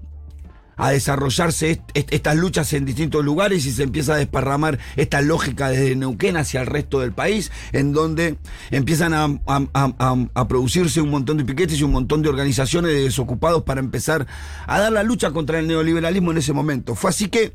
a 0.76 0.90
desarrollarse 0.90 1.70
est- 1.70 1.82
est- 1.94 2.12
estas 2.12 2.36
luchas 2.36 2.72
en 2.72 2.84
distintos 2.84 3.24
lugares 3.24 3.64
y 3.66 3.70
se 3.72 3.82
empieza 3.82 4.14
a 4.14 4.16
desparramar 4.16 4.78
esta 4.96 5.20
lógica 5.20 5.68
desde 5.68 5.94
Neuquén 5.96 6.36
hacia 6.36 6.60
el 6.60 6.66
resto 6.66 7.00
del 7.00 7.12
país, 7.12 7.52
en 7.72 7.92
donde 7.92 8.36
empiezan 8.70 9.12
a, 9.14 10.46
producirse 10.48 11.00
un 11.00 11.10
montón 11.10 11.36
de 11.38 11.44
piquetes 11.44 11.78
y 11.78 11.82
un 11.84 11.92
montón 11.92 12.22
de 12.22 12.28
organizaciones 12.28 12.92
de 12.92 13.04
desocupados 13.04 13.62
para 13.62 13.80
empezar 13.80 14.26
a 14.66 14.80
dar 14.80 14.92
la 14.92 15.02
lucha 15.02 15.30
contra 15.30 15.58
el 15.58 15.66
neoliberalismo 15.66 16.30
en 16.32 16.38
ese 16.38 16.52
momento. 16.52 16.94
Fue 16.94 17.10
así 17.10 17.28
que 17.28 17.52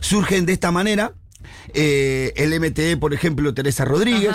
surgen 0.00 0.46
de 0.46 0.52
esta 0.52 0.70
manera 0.70 1.12
eh, 1.74 2.32
el 2.36 2.58
MTE, 2.60 2.96
por 2.96 3.14
ejemplo, 3.14 3.52
Teresa 3.54 3.84
Rodríguez. 3.84 4.32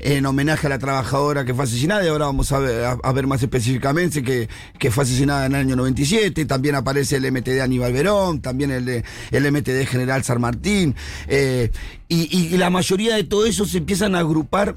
En 0.00 0.26
homenaje 0.26 0.66
a 0.66 0.70
la 0.70 0.78
trabajadora 0.78 1.44
que 1.44 1.54
fue 1.54 1.64
asesinada, 1.64 2.04
y 2.04 2.08
ahora 2.08 2.26
vamos 2.26 2.50
a 2.52 2.58
ver, 2.58 2.84
a- 2.84 2.98
a 3.02 3.12
ver 3.12 3.26
más 3.26 3.42
específicamente 3.42 4.22
que, 4.22 4.48
que 4.78 4.90
fue 4.90 5.04
asesinada 5.04 5.46
en 5.46 5.54
el 5.54 5.60
año 5.60 5.76
97. 5.76 6.44
También 6.46 6.74
aparece 6.74 7.16
el 7.16 7.24
MTD 7.30 7.60
Aníbal 7.62 7.92
Verón, 7.92 8.40
también 8.40 8.70
el, 8.70 8.84
de- 8.84 9.04
el 9.30 9.46
MTD 9.52 9.86
General 9.86 10.22
San 10.24 10.40
Martín. 10.40 10.94
eh, 11.28 11.70
y, 12.08 12.28
y- 12.36 12.54
y 12.54 12.56
la 12.58 12.70
mayoría 12.70 13.14
de 13.16 13.24
todo 13.24 13.46
eso 13.46 13.64
se 13.66 13.78
empiezan 13.78 14.14
a 14.14 14.18
agrupar 14.20 14.76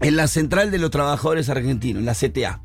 en 0.00 0.16
la 0.16 0.26
Central 0.28 0.70
de 0.70 0.78
los 0.78 0.90
Trabajadores 0.90 1.48
Argentinos, 1.48 2.00
en 2.00 2.06
la 2.06 2.14
CTA. 2.14 2.60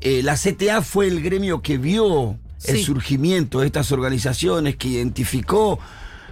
Eh, 0.00 0.22
la 0.22 0.36
CTA 0.36 0.82
fue 0.82 1.08
el 1.08 1.22
gremio 1.22 1.60
que 1.62 1.78
vio 1.78 2.38
el 2.64 2.84
surgimiento 2.84 3.60
de 3.60 3.66
estas 3.66 3.90
organizaciones, 3.92 4.76
que 4.76 4.88
identificó 4.88 5.78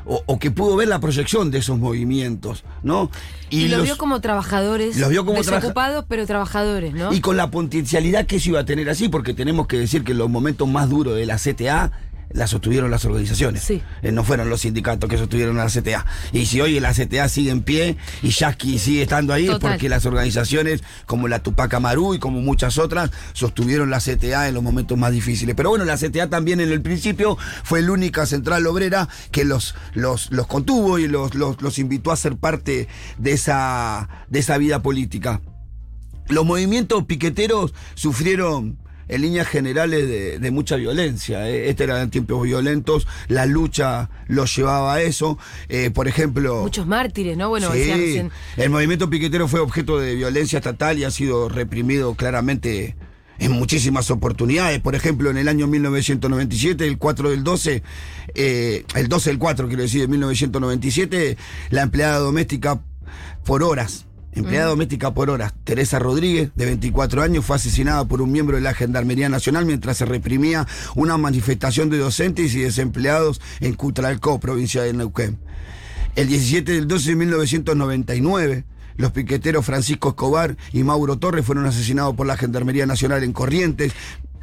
o, 0.07 0.23
o 0.27 0.39
que 0.39 0.51
pudo 0.51 0.77
ver 0.77 0.89
la 0.89 1.01
proyección 1.01 1.51
de 1.51 1.59
esos 1.59 1.79
movimientos, 1.79 2.65
¿no? 2.83 3.11
Y, 3.51 3.69
lo 3.69 3.79
los- 3.79 3.87
vio 3.87 3.97
como 3.99 4.21
trabajadores. 4.21 4.97
Los 4.97 5.11
vio 5.11 5.25
como 5.25 5.39
desocupados, 5.39 6.05
pero 6.09 6.27
trabajadores, 6.27 6.95
¿no? 6.95 7.13
y 7.13 7.21
con 7.21 7.37
la 7.37 7.51
potencialidad 7.51 8.27
que 8.27 8.37
eso 8.37 8.51
iba 8.51 8.61
a 8.61 8.65
tener 8.65 8.89
así, 8.89 9.09
porque 9.09 9.35
tenemos 9.35 9.67
que 9.67 9.79
decir 9.79 10.05
que 10.05 10.13
en 10.13 10.19
los 10.19 10.31
momentos 10.31 10.69
más 10.69 10.89
duros 10.89 11.17
de 11.17 11.27
la 11.27 11.37
CTA, 11.37 11.91
la 12.30 12.47
sostuvieron 12.47 12.90
las 12.90 13.04
organizaciones. 13.04 13.62
Sí. 13.62 13.83
Eh, 14.02 14.12
no 14.12 14.25
fueron 14.25 14.50
los 14.50 14.62
sindicatos 14.62 15.09
que 15.09 15.18
sostuvieron 15.18 15.56
la 15.56 15.66
CTA. 15.66 16.04
Y 16.33 16.47
si 16.47 16.61
hoy 16.61 16.78
la 16.80 16.92
CTA 16.92 17.28
sigue 17.28 17.50
en 17.50 17.62
pie 17.62 17.97
y 18.23 18.30
Yasky 18.30 18.78
sigue 18.78 19.02
estando 19.02 19.33
ahí, 19.33 19.49
es 19.49 19.59
porque 19.59 19.88
las 19.88 20.06
organizaciones 20.06 20.83
como 21.06 21.28
la 21.28 21.40
Tupac 21.40 21.73
Amaru 21.75 22.14
y 22.14 22.18
como 22.18 22.40
muchas 22.40 22.78
otras 22.78 23.11
sostuvieron 23.33 23.90
la 23.90 24.00
CTA 24.00 24.49
en 24.49 24.54
los 24.54 24.62
momentos 24.62 24.99
más 24.99 25.12
difíciles. 25.12 25.54
Pero 25.54 25.71
bueno, 25.71 25.85
la 25.85 25.97
CTA 25.97 26.28
también 26.28 26.61
en 26.61 26.71
el 26.71 26.83
principio 26.83 27.38
fue 27.64 27.83
la 27.83 27.92
única 27.92 28.26
central 28.26 28.66
obrera 28.66 29.09
que 29.30 29.45
los, 29.45 29.75
los, 29.95 30.30
los 30.30 30.47
contuvo 30.47 30.99
y 30.99 31.09
los, 31.09 31.35
los, 31.35 31.61
los 31.62 31.78
invitó 31.78 32.11
a 32.11 32.16
ser 32.16 32.37
parte 32.37 32.88
de 33.18 33.33
esa, 33.33 34.09
de 34.28 34.38
esa 34.40 34.59
vida 34.59 34.83
política. 34.83 35.40
Los 36.28 36.45
movimientos 36.45 37.04
piqueteros 37.04 37.73
sufrieron 37.95 38.78
en 39.09 39.23
líneas 39.23 39.47
generales 39.49 40.07
de, 40.09 40.39
de 40.39 40.51
mucha 40.51 40.77
violencia. 40.77 41.49
¿eh? 41.49 41.69
Este 41.69 41.85
eran 41.85 42.11
tiempos 42.11 42.43
violentos, 42.43 43.07
la 43.29 43.47
lucha 43.47 44.11
los 44.27 44.55
llevaba 44.57 44.95
a 44.95 45.03
eso. 45.03 45.39
Eh, 45.69 45.91
por 45.91 46.09
ejemplo. 46.09 46.63
Muchos 46.63 46.87
mártires, 46.87 47.37
¿no? 47.37 47.49
Bueno, 47.49 47.73
Sí, 47.73 47.85
recién. 47.91 48.31
el 48.57 48.71
movimiento 48.71 49.09
piquetero 49.11 49.49
fue 49.49 49.61
objeto 49.61 49.99
de 49.99 50.15
violencia 50.15 50.59
estatal 50.59 50.99
y 50.99 51.05
ha 51.05 51.11
sido 51.11 51.49
reprimido 51.49 52.15
claramente 52.15 52.97
en 53.39 53.53
muchísimas 53.53 54.11
oportunidades. 54.11 54.81
Por 54.81 54.95
ejemplo, 54.95 55.29
en 55.31 55.37
el 55.37 55.49
año 55.49 55.67
1997, 55.67 56.87
el 56.87 56.97
4 56.99 57.31
del 57.31 57.45
12, 57.45 57.83
eh, 58.35 58.85
el 58.95 59.09
12 59.09 59.31
del 59.31 59.39
4, 59.39 59.69
quiero 59.69 59.83
decir, 59.83 60.01
de 60.01 60.09
1997, 60.09 61.37
la 61.71 61.83
empleada 61.83 62.19
doméstica 62.19 62.81
por 63.45 63.63
horas. 63.63 64.06
Empleada 64.37 64.69
doméstica 64.69 65.14
por 65.14 65.31
horas, 65.31 65.55
Teresa 65.64 65.99
Rodríguez, 65.99 66.50
de 66.55 66.66
24 66.66 67.23
años, 67.23 67.45
fue 67.45 67.57
asesinada 67.57 68.05
por 68.05 68.21
un 68.21 68.31
miembro 68.31 68.57
de 68.57 68.62
la 68.62 68.75
Gendarmería 68.75 69.31
Nacional 69.31 69.64
mientras 69.64 69.97
se 69.97 70.05
reprimía 70.05 70.66
una 70.95 71.16
manifestación 71.16 71.88
de 71.88 71.97
docentes 71.97 72.55
y 72.55 72.61
desempleados 72.61 73.40
en 73.61 73.73
Cutralcó, 73.73 74.38
provincia 74.38 74.83
de 74.83 74.93
Neuquén. 74.93 75.38
El 76.16 76.28
17 76.28 76.71
del 76.71 76.87
12 76.87 77.11
de 77.11 77.16
1999, 77.16 78.64
los 78.99 79.12
piqueteros 79.12 79.64
Francisco 79.64 80.11
Escobar 80.11 80.59
y 80.71 80.83
Mauro 80.85 81.19
Torres 81.19 81.47
fueron 81.47 81.64
asesinados 81.64 82.14
por 82.14 82.26
la 82.26 82.37
Gendarmería 82.37 82.85
Nacional 82.85 83.25
en 83.25 83.33
Corrientes 83.33 83.95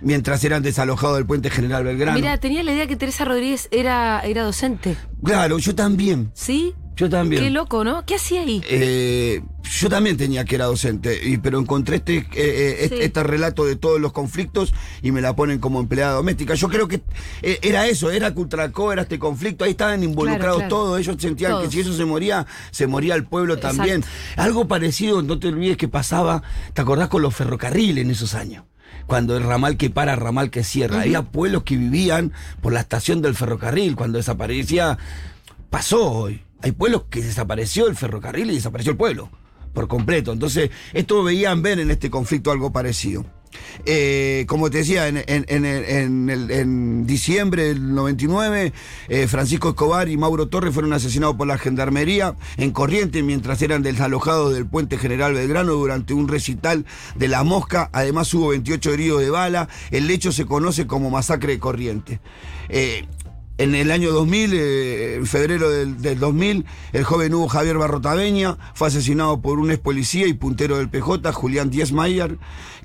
mientras 0.02 0.44
eran 0.44 0.64
desalojados 0.64 1.18
del 1.18 1.26
puente 1.26 1.50
General 1.50 1.84
Belgrano. 1.84 2.18
Mira, 2.18 2.38
tenía 2.40 2.64
la 2.64 2.74
idea 2.74 2.88
que 2.88 2.96
Teresa 2.96 3.26
Rodríguez 3.26 3.70
era, 3.72 4.22
era 4.22 4.44
docente. 4.44 4.98
Claro, 5.24 5.60
yo 5.60 5.76
también. 5.76 6.32
¿Sí? 6.34 6.74
Yo 6.96 7.10
también. 7.10 7.42
Qué 7.42 7.50
loco, 7.50 7.84
¿no? 7.84 8.06
¿Qué 8.06 8.16
hacía 8.16 8.42
ahí? 8.42 8.62
Eh, 8.70 9.42
yo 9.64 9.90
también 9.90 10.16
tenía 10.16 10.46
que 10.46 10.56
era 10.56 10.66
docente, 10.66 11.20
y, 11.24 11.38
pero 11.38 11.60
encontré 11.60 11.96
este, 11.96 12.18
eh, 12.18 12.26
eh, 12.36 12.76
este, 12.82 12.98
Sí. 12.98 13.04
este 13.04 13.24
relato 13.24 13.66
de 13.66 13.76
todos 13.76 14.00
los 14.00 14.12
conflictos 14.14 14.74
y 15.02 15.12
me 15.12 15.20
la 15.22 15.36
ponen 15.36 15.58
como 15.60 15.80
empleada 15.80 16.14
doméstica. 16.14 16.54
Yo 16.54 16.70
creo 16.70 16.88
que 16.88 17.02
eh, 17.42 17.58
era 17.64 17.88
eso, 17.88 18.12
era 18.12 18.34
Cutralcó, 18.34 18.94
era 18.94 19.04
este 19.04 19.18
conflicto, 19.18 19.64
ahí 19.64 19.72
estaban 19.72 20.04
involucrados 20.04 20.58
claro. 20.58 20.70
todos, 20.70 21.00
ellos 21.00 21.16
sentían 21.20 21.54
Todos. 21.54 21.66
que 21.66 21.72
si 21.72 21.80
eso 21.80 21.94
se 21.94 22.06
moría, 22.06 22.46
se 22.72 22.86
moría 22.86 23.16
el 23.16 23.24
pueblo 23.26 23.56
Exacto. 23.56 23.78
también. 23.78 24.04
Algo 24.38 24.68
parecido, 24.68 25.24
no 25.24 25.40
te 25.40 25.48
olvides 25.48 25.78
que 25.78 25.88
pasaba, 25.88 26.44
¿te 26.74 26.82
acordás 26.82 27.08
con 27.08 27.22
los 27.24 27.34
ferrocarriles 27.34 28.04
en 28.06 28.12
esos 28.12 28.36
años? 28.36 28.66
Cuando 29.08 29.36
el 29.36 29.44
ramal 29.44 29.78
que 29.78 29.90
para, 29.90 30.16
ramal 30.16 30.50
que 30.52 30.64
cierra. 30.64 31.02
Había 31.02 31.24
pueblos 31.24 31.64
que 31.64 31.76
vivían 31.76 32.32
por 32.62 32.72
la 32.72 32.80
estación 32.82 33.22
del 33.22 33.36
ferrocarril. 33.36 33.96
Cuando 33.98 34.18
desaparecía, 34.18 34.98
pasó 35.70 36.10
hoy. 36.10 36.42
Hay 36.64 36.72
pueblos 36.72 37.04
que 37.10 37.22
desapareció 37.22 37.88
el 37.88 37.96
ferrocarril 37.96 38.50
y 38.50 38.56
desapareció 38.56 38.94
el 38.94 38.98
pueblo 38.98 39.30
por 39.74 39.88
completo. 39.88 40.32
Entonces, 40.32 40.70
esto 40.94 41.24
veían 41.24 41.62
ver 41.62 41.80
en 41.80 41.92
este 41.92 42.10
conflicto 42.10 42.52
algo 42.52 42.72
parecido. 42.72 43.26
Eh, 43.86 44.46
como 44.48 44.72
te 44.72 44.80
decía, 44.80 45.08
en, 45.08 45.18
en- 45.28 45.46
en- 45.48 46.30
en 46.50 47.06
diciembre 47.06 47.66
del 47.66 47.94
99, 47.94 48.74
eh, 49.10 49.28
Francisco 49.28 49.70
Escobar 49.70 50.10
y 50.10 50.18
Mauro 50.18 50.48
Torres 50.48 50.74
fueron 50.74 50.92
asesinados 50.94 51.36
por 51.36 51.46
la 51.48 51.60
gendarmería 51.60 52.36
en 52.58 52.72
Corrientes 52.72 53.24
mientras 53.24 53.62
eran 53.62 53.84
desalojados 53.84 54.54
del 54.56 54.66
puente 54.66 54.98
General 54.98 55.34
Belgrano 55.34 55.74
durante 55.74 56.14
un 56.16 56.28
recital 56.28 56.86
de 57.16 57.28
La 57.28 57.44
Mosca. 57.44 57.90
Además, 57.94 58.34
hubo 58.34 58.48
28 58.50 58.92
heridos 58.94 59.22
de 59.22 59.30
bala. 59.30 59.68
El 59.92 60.10
hecho 60.10 60.32
se 60.32 60.46
conoce 60.46 60.88
como 60.88 61.10
masacre 61.12 61.54
de 61.54 61.60
Corrientes. 61.60 62.20
Eh, 62.70 63.06
en 63.58 63.76
el 63.76 63.92
año 63.92 64.12
2000, 64.12 64.54
eh, 64.54 65.16
en 65.16 65.28
febrero 65.28 65.70
del, 65.70 66.02
del 66.02 66.20
2000, 66.20 66.66
el 66.92 67.04
joven 67.04 67.34
Hugo 67.34 67.48
Javier 67.48 67.78
Barrotaveña 67.78 68.58
fue 68.74 68.88
asesinado 68.88 69.42
por 69.42 69.60
un 69.60 69.72
ex 69.72 69.80
policía 69.80 70.28
y 70.28 70.34
puntero 70.34 70.78
del 70.78 70.90
PJ, 70.90 71.32
Julián 71.32 71.70
Diesmayer, 71.70 72.38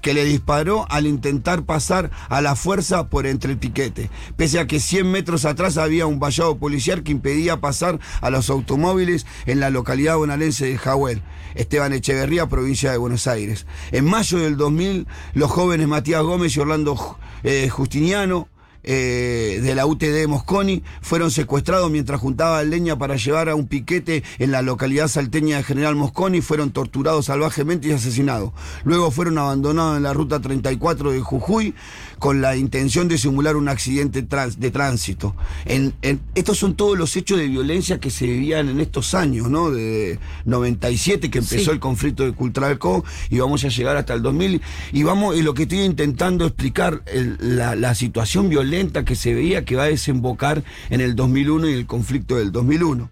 que 0.02 0.14
le 0.14 0.24
disparó 0.24 0.86
al 0.90 1.06
intentar 1.06 1.64
pasar 1.64 2.10
a 2.28 2.40
la 2.40 2.54
fuerza 2.54 3.08
por 3.08 3.26
entre 3.26 3.52
el 3.52 3.58
piquete. 3.58 4.10
Pese 4.36 4.60
a 4.60 4.66
que 4.66 4.78
100 4.78 5.10
metros 5.10 5.44
atrás 5.44 5.78
había 5.78 6.06
un 6.06 6.20
vallado 6.20 6.58
policial 6.58 7.02
que 7.02 7.12
impedía 7.12 7.60
pasar 7.60 7.98
a 8.20 8.30
los 8.30 8.50
automóviles 8.50 9.26
en 9.46 9.60
la 9.60 9.70
localidad 9.70 10.16
bonaerense 10.16 10.66
de 10.66 10.78
Jahuel. 10.78 11.22
Esteban 11.54 11.92
Echeverría, 11.92 12.46
provincia 12.46 12.92
de 12.92 12.98
Buenos 12.98 13.26
Aires. 13.26 13.66
En 13.90 14.04
mayo 14.04 14.38
del 14.38 14.56
2000, 14.56 15.06
los 15.34 15.50
jóvenes 15.50 15.88
Matías 15.88 16.22
Gómez 16.22 16.56
y 16.56 16.60
Orlando 16.60 17.18
eh, 17.42 17.68
Justiniano 17.68 18.48
eh, 18.84 19.60
de 19.62 19.74
la 19.74 19.86
UTD 19.86 20.26
Mosconi 20.28 20.82
fueron 21.00 21.30
secuestrados 21.30 21.90
mientras 21.90 22.20
juntaban 22.20 22.70
leña 22.70 22.96
para 22.96 23.16
llevar 23.16 23.48
a 23.48 23.54
un 23.54 23.66
piquete 23.66 24.22
en 24.38 24.50
la 24.50 24.62
localidad 24.62 25.08
salteña 25.08 25.58
de 25.58 25.62
General 25.62 25.94
Mosconi, 25.94 26.40
fueron 26.40 26.70
torturados 26.70 27.26
salvajemente 27.26 27.88
y 27.88 27.92
asesinados. 27.92 28.52
Luego 28.84 29.10
fueron 29.10 29.38
abandonados 29.38 29.96
en 29.96 30.02
la 30.04 30.12
ruta 30.12 30.40
34 30.40 31.12
de 31.12 31.20
Jujuy 31.20 31.74
con 32.18 32.40
la 32.40 32.56
intención 32.56 33.08
de 33.08 33.16
simular 33.18 33.56
un 33.56 33.68
accidente 33.68 34.22
trans- 34.22 34.58
de 34.58 34.70
tránsito. 34.70 35.36
En- 35.64 35.94
en- 36.02 36.20
estos 36.34 36.58
son 36.58 36.74
todos 36.74 36.98
los 36.98 37.14
hechos 37.16 37.38
de 37.38 37.46
violencia 37.48 38.00
que 38.00 38.10
se 38.10 38.26
vivían 38.26 38.68
en 38.68 38.80
estos 38.80 39.14
años, 39.14 39.48
¿no? 39.50 39.70
De 39.70 40.18
97 40.44 41.30
que 41.30 41.38
empezó 41.38 41.64
Sí. 41.66 41.70
el 41.70 41.80
conflicto 41.80 42.24
de 42.24 42.32
Cultralco 42.32 43.04
y 43.30 43.38
vamos 43.38 43.64
a 43.64 43.68
llegar 43.68 43.96
hasta 43.96 44.14
el 44.14 44.22
2000 44.22 44.60
y 44.92 45.02
vamos 45.02 45.36
y 45.36 45.42
lo 45.42 45.54
que 45.54 45.62
estoy 45.64 45.80
intentando 45.82 46.44
explicar 46.46 47.02
el- 47.06 47.38
la, 47.40 47.74
la 47.76 47.94
situación 47.94 48.48
violenta 48.48 49.04
que 49.04 49.14
se 49.14 49.34
veía 49.34 49.64
que 49.64 49.76
va 49.76 49.84
a 49.84 49.88
desembocar 49.88 50.64
en 50.90 51.00
el 51.00 51.14
2001 51.16 51.68
y 51.68 51.72
el 51.74 51.86
conflicto 51.86 52.36
del 52.36 52.52
2001 52.52 53.10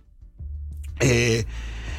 Eh, 1.00 1.44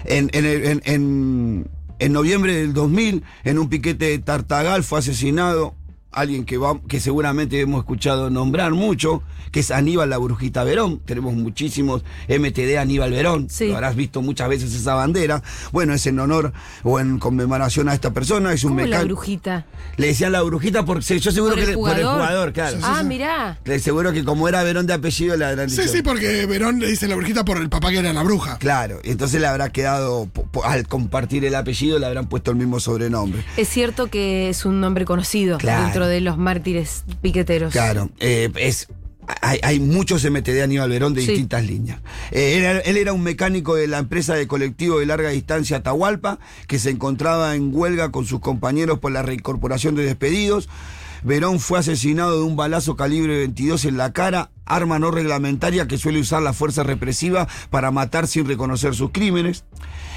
en, 0.05 0.29
en- 0.33 0.81
en- 0.85 1.67
en 1.99 2.13
noviembre 2.13 2.55
del 2.55 2.73
2000 2.73 3.23
en 3.43 3.59
un 3.59 3.69
piquete 3.69 4.05
de 4.05 4.19
Tartagal 4.19 4.83
fue 4.83 4.99
asesinado 4.99 5.75
alguien 6.11 6.45
que, 6.45 6.57
va, 6.57 6.79
que 6.87 6.99
seguramente 6.99 7.59
hemos 7.59 7.79
escuchado 7.79 8.29
nombrar 8.29 8.71
mucho, 8.71 9.21
que 9.51 9.59
es 9.61 9.71
Aníbal 9.71 10.09
la 10.09 10.17
Brujita 10.17 10.63
Verón. 10.63 10.99
Tenemos 11.05 11.33
muchísimos 11.35 12.03
MTD 12.27 12.77
Aníbal 12.77 13.11
Verón. 13.11 13.47
Sí. 13.49 13.67
Lo 13.67 13.75
habrás 13.75 13.95
visto 13.95 14.21
muchas 14.21 14.49
veces 14.49 14.73
esa 14.73 14.93
bandera. 14.95 15.41
Bueno, 15.71 15.93
es 15.93 16.05
en 16.07 16.19
honor 16.19 16.53
o 16.83 16.99
en 16.99 17.19
conmemoración 17.19 17.87
a 17.89 17.93
esta 17.93 18.11
persona. 18.11 18.51
Es 18.53 18.63
un 18.63 18.75
¿Cómo 18.75 18.85
la 18.87 19.03
brujita? 19.03 19.65
Le 19.97 20.07
decían 20.07 20.31
la 20.31 20.41
brujita 20.41 20.83
porque 20.85 21.19
yo 21.19 21.31
seguro 21.31 21.55
¿Por 21.55 21.63
que 21.63 21.71
el 21.71 21.75
por 21.77 21.89
el 21.91 21.95
jugador? 22.03 22.13
jugador, 22.21 22.53
claro. 22.53 22.77
Ah, 22.83 23.03
mirá. 23.03 23.59
Le- 23.65 23.79
Seguro 23.79 24.11
que 24.11 24.23
como 24.25 24.49
era 24.49 24.63
Verón 24.63 24.85
de 24.87 24.93
apellido 24.93 25.37
le 25.37 25.45
habrán 25.45 25.69
Sí, 25.69 25.81
dicho. 25.81 25.93
sí, 25.93 26.01
porque 26.01 26.45
Verón 26.45 26.79
le 26.79 26.87
dice 26.87 27.07
la 27.07 27.15
brujita 27.15 27.45
por 27.45 27.57
el 27.57 27.69
papá 27.69 27.89
que 27.91 27.99
era 27.99 28.11
la 28.11 28.23
bruja. 28.23 28.57
Claro, 28.57 28.99
y 29.03 29.11
entonces 29.11 29.39
le 29.39 29.47
habrá 29.47 29.69
quedado, 29.71 30.27
al 30.63 30.87
compartir 30.87 31.45
el 31.45 31.55
apellido, 31.55 31.99
le 31.99 32.05
habrán 32.05 32.27
puesto 32.27 32.51
el 32.51 32.57
mismo 32.57 32.79
sobrenombre. 32.79 33.43
Es 33.55 33.69
cierto 33.69 34.07
que 34.07 34.49
es 34.49 34.65
un 34.65 34.81
nombre 34.81 35.05
conocido 35.05 35.57
Claro. 35.57 35.85
Dentro 35.99 36.07
de 36.07 36.21
los 36.21 36.37
mártires 36.37 37.03
piqueteros. 37.21 37.73
Claro, 37.73 38.09
eh, 38.19 38.49
es. 38.55 38.87
Hay, 39.41 39.59
hay 39.61 39.81
muchos 39.81 40.23
MTD 40.23 40.61
Aníbal 40.63 40.89
Verón 40.89 41.13
de 41.13 41.21
Sí. 41.21 41.27
distintas 41.31 41.65
líneas. 41.65 41.99
Eh, 42.31 42.55
era- 42.59 42.79
él 42.79 42.95
era 42.95 43.11
un 43.11 43.21
mecánico 43.23 43.75
de 43.75 43.87
la 43.87 43.97
empresa 43.97 44.35
de 44.35 44.47
colectivo 44.47 44.99
de 44.99 45.05
larga 45.05 45.31
distancia 45.31 45.77
Atahualpa, 45.77 46.39
que 46.65 46.79
se 46.79 46.91
encontraba 46.91 47.53
en 47.55 47.71
huelga 47.75 48.09
con 48.09 48.25
sus 48.25 48.39
compañeros 48.39 48.99
por 48.99 49.11
la 49.11 49.23
reincorporación 49.23 49.95
de 49.95 50.03
despedidos. 50.05 50.69
Verón 51.23 51.59
fue 51.59 51.79
asesinado 51.79 52.37
de 52.37 52.43
un 52.45 52.55
balazo 52.55 52.95
calibre 52.95 53.39
22 53.39 53.83
en 53.83 53.97
la 53.97 54.13
cara, 54.13 54.51
arma 54.65 54.97
no 54.97 55.11
reglamentaria 55.11 55.87
que 55.87 55.97
suele 55.97 56.21
usar 56.21 56.41
la 56.41 56.53
fuerza 56.53 56.83
represiva 56.83 57.49
para 57.69 57.91
matar 57.91 58.27
sin 58.27 58.47
reconocer 58.47 58.95
sus 58.95 59.11
crímenes. 59.11 59.65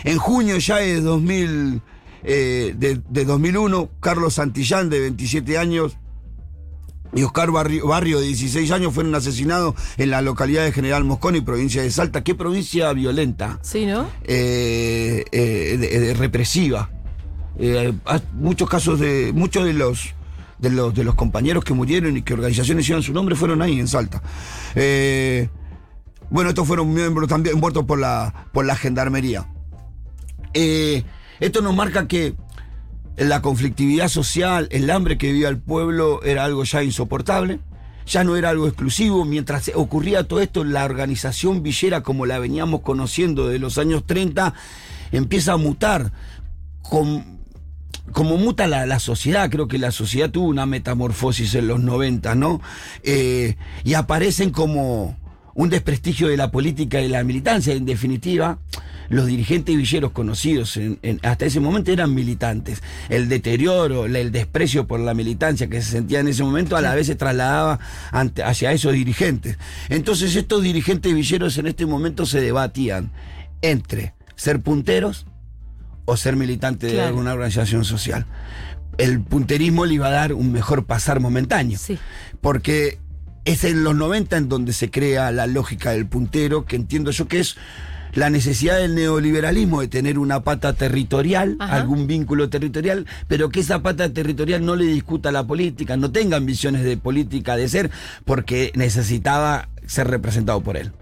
En 0.05 0.19
junio 0.19 0.57
ya 0.59 0.77
de 0.77 1.01
2000, 1.01 1.81
eh, 2.23 2.75
de, 2.77 3.01
de 3.09 3.25
2001, 3.25 3.91
Carlos 4.01 4.35
Santillán, 4.35 4.91
de 4.91 5.01
27 5.01 5.59
años, 5.59 5.97
y 7.13 7.25
Oscar 7.25 7.51
Barrio, 7.51 7.89
Barrio, 7.89 8.21
de 8.21 8.27
16 8.29 8.71
años, 8.71 8.95
fueron 8.95 9.15
asesinados 9.17 9.75
en 9.97 10.11
la 10.11 10.23
localidad 10.23 10.65
de 10.65 10.71
General 10.73 11.03
Mosconi, 11.05 11.41
provincia 11.41 11.83
de 11.83 11.91
Salta. 11.91 12.23
¿Qué 12.23 12.35
provincia 12.37 12.93
violenta? 12.93 13.59
Sí, 13.63 13.85
¿no? 13.85 14.09
Eh, 14.25 15.25
eh, 15.33 15.77
de- 15.81 15.99
de 16.01 16.15
represiva. 16.15 16.89
Muchos 18.35 18.69
casos 18.71 19.01
de. 19.01 19.33
Muchos 19.35 19.65
de 19.65 19.73
los. 19.73 20.15
De 20.61 20.69
los, 20.71 20.95
de 20.95 21.05
los 21.05 21.15
compañeros 21.15 21.65
que 21.65 21.73
murieron 21.73 22.17
y 22.19 22.23
que 22.23 22.35
organizaciones 22.35 22.87
llevan 22.87 23.03
su 23.03 23.15
nombre 23.15 23.35
fueron 23.35 23.63
ahí 23.63 23.81
en 23.81 23.89
Salta. 23.89 24.23
Bueno, 26.31 26.51
estos 26.51 26.67
fueron 26.67 26.93
miembros 26.95 27.29
también 27.29 27.59
muertos 27.59 27.85
por 27.87 27.99
la, 27.99 28.47
por 28.53 28.65
la 28.67 28.77
gendarmería. 28.77 29.47
Eh, 30.55 31.03
esto 31.41 31.63
nos 31.63 31.75
marca 31.75 32.07
que 32.07 32.35
la 33.17 33.43
conflictividad 33.43 34.09
social, 34.09 34.69
el 34.71 34.91
hambre 34.91 35.19
que 35.19 35.33
vivía 35.33 35.49
el 35.49 35.59
pueblo 35.59 36.23
era 36.23 36.45
algo 36.45 36.65
ya 36.65 36.83
insoportable. 36.83 37.61
ya 38.07 38.25
no 38.25 38.37
era 38.37 38.49
algo 38.49 38.67
exclusivo. 38.67 39.25
Mientras 39.25 39.71
ocurría 39.75 40.25
todo 40.25 40.41
esto, 40.41 40.65
la 40.65 40.85
organización 40.85 41.63
villera, 41.63 42.03
como 42.03 42.27
la 42.27 42.39
veníamos 42.39 42.81
conociendo 42.81 43.47
de 43.49 43.59
los 43.59 43.79
años 43.79 44.05
30, 44.07 44.55
empieza 45.13 45.53
a 45.53 45.57
mutar. 45.59 46.13
Como 46.83 48.37
muta 48.37 48.67
la, 48.67 48.87
la 48.87 48.99
sociedad, 48.99 49.49
creo 49.49 49.69
que 49.69 49.79
la 49.79 49.93
sociedad 49.93 50.31
tuvo 50.31 50.49
una 50.49 50.67
metamorfosis 50.67 51.55
en 51.55 51.69
los 51.69 51.81
90, 51.81 52.35
¿no? 52.35 52.61
Eh, 53.05 53.57
y 53.85 53.95
aparecen 53.95 54.51
como 54.51 55.17
un 55.55 55.69
desprestigio 55.69 56.29
de 56.29 56.37
la 56.37 56.51
política 56.51 56.99
y 57.01 57.05
de 57.05 57.11
la 57.11 57.23
militancia. 57.23 57.75
En 57.75 57.85
definitiva, 57.85 58.59
los 59.11 59.27
dirigentes 59.27 59.77
villeros 59.77 60.13
conocidos 60.13 60.77
en- 60.79 60.99
en- 61.03 61.21
hasta 61.23 61.45
ese 61.45 61.61
momento 61.61 61.91
eran 61.93 62.15
militantes. 62.15 62.83
El 63.11 63.29
deterioro, 63.29 64.07
el 64.07 64.33
desprecio 64.33 64.87
por 64.87 65.01
la 65.01 65.13
militancia 65.15 65.69
que 65.69 65.83
se 65.83 65.91
sentía 65.91 66.21
en 66.21 66.29
ese 66.29 66.43
momento 66.43 66.77
a 66.77 66.81
la 66.81 66.95
vez 66.95 67.09
se 67.09 67.17
trasladaba 67.17 67.79
ante- 68.13 68.43
hacia 68.43 68.73
esos 68.73 68.93
dirigentes. 68.95 69.59
Entonces 69.89 70.35
estos 70.37 70.63
dirigentes 70.63 71.13
villeros 71.13 71.59
en 71.59 71.67
este 71.67 71.85
momento 71.85 72.25
se 72.25 72.41
debatían 72.41 73.11
entre 73.61 74.15
ser 74.37 74.61
punteros 74.61 75.27
o 76.07 76.17
ser 76.17 76.37
militante 76.37 76.87
de 76.87 77.03
alguna 77.03 77.33
organización 77.35 77.85
social. 77.85 78.25
El 78.97 79.21
punterismo 79.21 79.87
le 79.87 79.95
iba 79.95 80.07
a 80.07 80.11
dar 80.11 80.33
un 80.35 80.53
mejor 80.53 80.87
pasar 80.87 81.21
momentáneo. 81.21 81.79
Sí. 81.79 81.99
Porque 82.41 82.99
es 83.45 83.65
en 83.65 83.83
los 83.85 83.95
90 83.97 84.37
en 84.37 84.49
donde 84.49 84.73
se 84.73 84.91
crea 84.91 85.31
la 85.33 85.47
lógica 85.47 85.91
del 85.91 86.07
puntero, 86.07 86.65
que 86.65 86.77
entiendo 86.77 87.11
yo 87.11 87.27
que 87.27 87.41
es 87.41 87.57
la 88.15 88.31
necesidad 88.31 88.79
del 88.79 88.95
neoliberalismo 88.95 89.81
de 89.81 89.89
tener 89.89 90.19
una 90.19 90.43
pata 90.43 90.73
territorial, 90.73 91.57
Ajá. 91.59 91.77
algún 91.77 92.07
vínculo 92.07 92.49
territorial, 92.49 93.07
pero 93.29 93.51
que 93.51 93.61
esa 93.61 93.83
pata 93.83 94.13
territorial 94.13 94.65
no 94.65 94.77
le 94.77 94.87
discuta 94.87 95.33
la 95.33 95.47
política, 95.47 95.97
no 95.97 96.11
tenga 96.11 96.37
ambiciones 96.37 96.83
de 96.85 96.97
política 96.97 97.57
de 97.57 97.69
ser, 97.69 97.91
porque 98.25 98.73
necesitaba 98.75 99.69
ser 99.87 100.09
representado 100.09 100.61
por 100.61 100.77
él. 100.77 100.93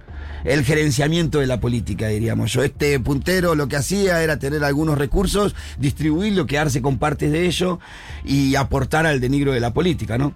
El 0.45 0.65
gerenciamiento 0.65 1.41
de 1.41 1.47
la 1.47 1.61
política, 1.61 2.09
diríamos 2.09 2.53
yo. 2.53 2.63
Este 2.63 2.99
puntero 3.01 3.55
lo 3.55 3.69
que 3.69 3.77
hacía 3.77 4.23
era 4.23 4.39
tener 4.39 4.63
algunos 4.63 4.97
recursos, 4.97 5.55
distribuirlo, 5.79 6.47
quedarse 6.47 6.81
con 6.81 6.99
partes 6.99 7.33
de 7.33 7.47
ello 7.47 7.81
y 8.25 8.55
aportar 8.55 9.05
al 9.05 9.21
denigro 9.21 9.53
de 9.53 9.61
la 9.61 9.73
política, 9.75 10.17
¿no? 10.17 10.35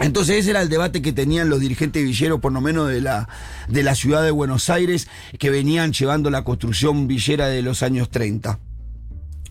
Entonces 0.00 0.36
ese 0.38 0.50
era 0.50 0.60
el 0.62 0.68
debate 0.68 1.02
que 1.02 1.12
tenían 1.12 1.48
los 1.48 1.60
dirigentes 1.60 2.02
villeros, 2.02 2.40
por 2.40 2.52
lo 2.52 2.60
menos 2.60 2.88
de 2.88 3.00
la, 3.00 3.28
de 3.68 3.82
la 3.84 3.94
ciudad 3.94 4.22
de 4.24 4.30
Buenos 4.32 4.68
Aires, 4.68 5.08
que 5.38 5.50
venían 5.50 5.92
llevando 5.92 6.30
la 6.30 6.42
construcción 6.42 7.06
villera 7.06 7.46
de 7.46 7.62
los 7.62 7.82
años 7.82 8.10
30. 8.10 8.58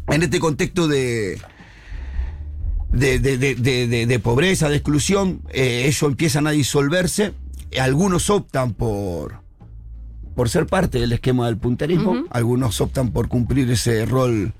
En 0.09 0.21
este 0.21 0.39
contexto 0.39 0.89
de, 0.89 1.39
de, 2.91 3.19
de- 3.19 4.05
de- 4.05 4.19
pobreza, 4.19 4.69
de 4.69 4.75
exclusión, 4.75 5.41
eh, 5.49 5.83
ellos 5.85 6.03
empiezan 6.03 6.45
a 6.47 6.51
disolverse. 6.51 7.33
Algunos 7.79 8.29
optan 8.29 8.73
por, 8.73 9.35
por 10.35 10.49
ser 10.49 10.67
parte 10.67 10.99
del 10.99 11.13
esquema 11.13 11.45
del 11.47 11.57
punterismo, 11.57 12.25
algunos 12.29 12.79
optan 12.81 13.11
por 13.11 13.29
cumplir 13.29 13.71
ese 13.71 14.05
rol 14.05 14.53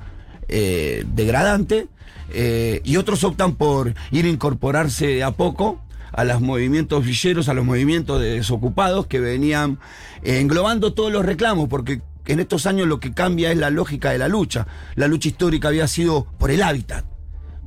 eh, 0.48 1.04
degradante 1.14 1.88
eh, 2.30 2.82
y 2.84 2.98
otros 2.98 3.24
optan 3.24 3.56
por 3.56 3.94
ir 4.12 4.26
a 4.26 4.30
incorporarse 4.30 5.08
de 5.08 5.24
a 5.24 5.32
poco 5.32 5.80
a 6.12 6.24
los 6.24 6.42
movimientos 6.42 7.06
villeros, 7.06 7.50
a 7.50 7.54
los 7.54 7.66
movimientos 7.66 8.22
de 8.22 8.36
desocupados 8.36 9.08
que 9.08 9.20
venían 9.20 9.80
eh, 10.22 10.40
englobando 10.40 10.94
todos 10.94 11.12
los 11.12 11.26
reclamos, 11.26 11.68
porque 11.68 12.02
en 12.26 12.40
estos 12.40 12.66
años 12.66 12.88
lo 12.88 13.00
que 13.00 13.14
cambia 13.14 13.52
es 13.52 13.58
la 13.58 13.70
lógica 13.70 14.12
de 14.12 14.18
la 14.18 14.28
lucha. 14.28 14.68
La 14.96 15.08
lucha 15.08 15.30
histórica 15.30 15.68
había 15.68 15.88
sido 15.88 16.28
por 16.38 16.52
el 16.52 16.62
hábitat. 16.62 17.06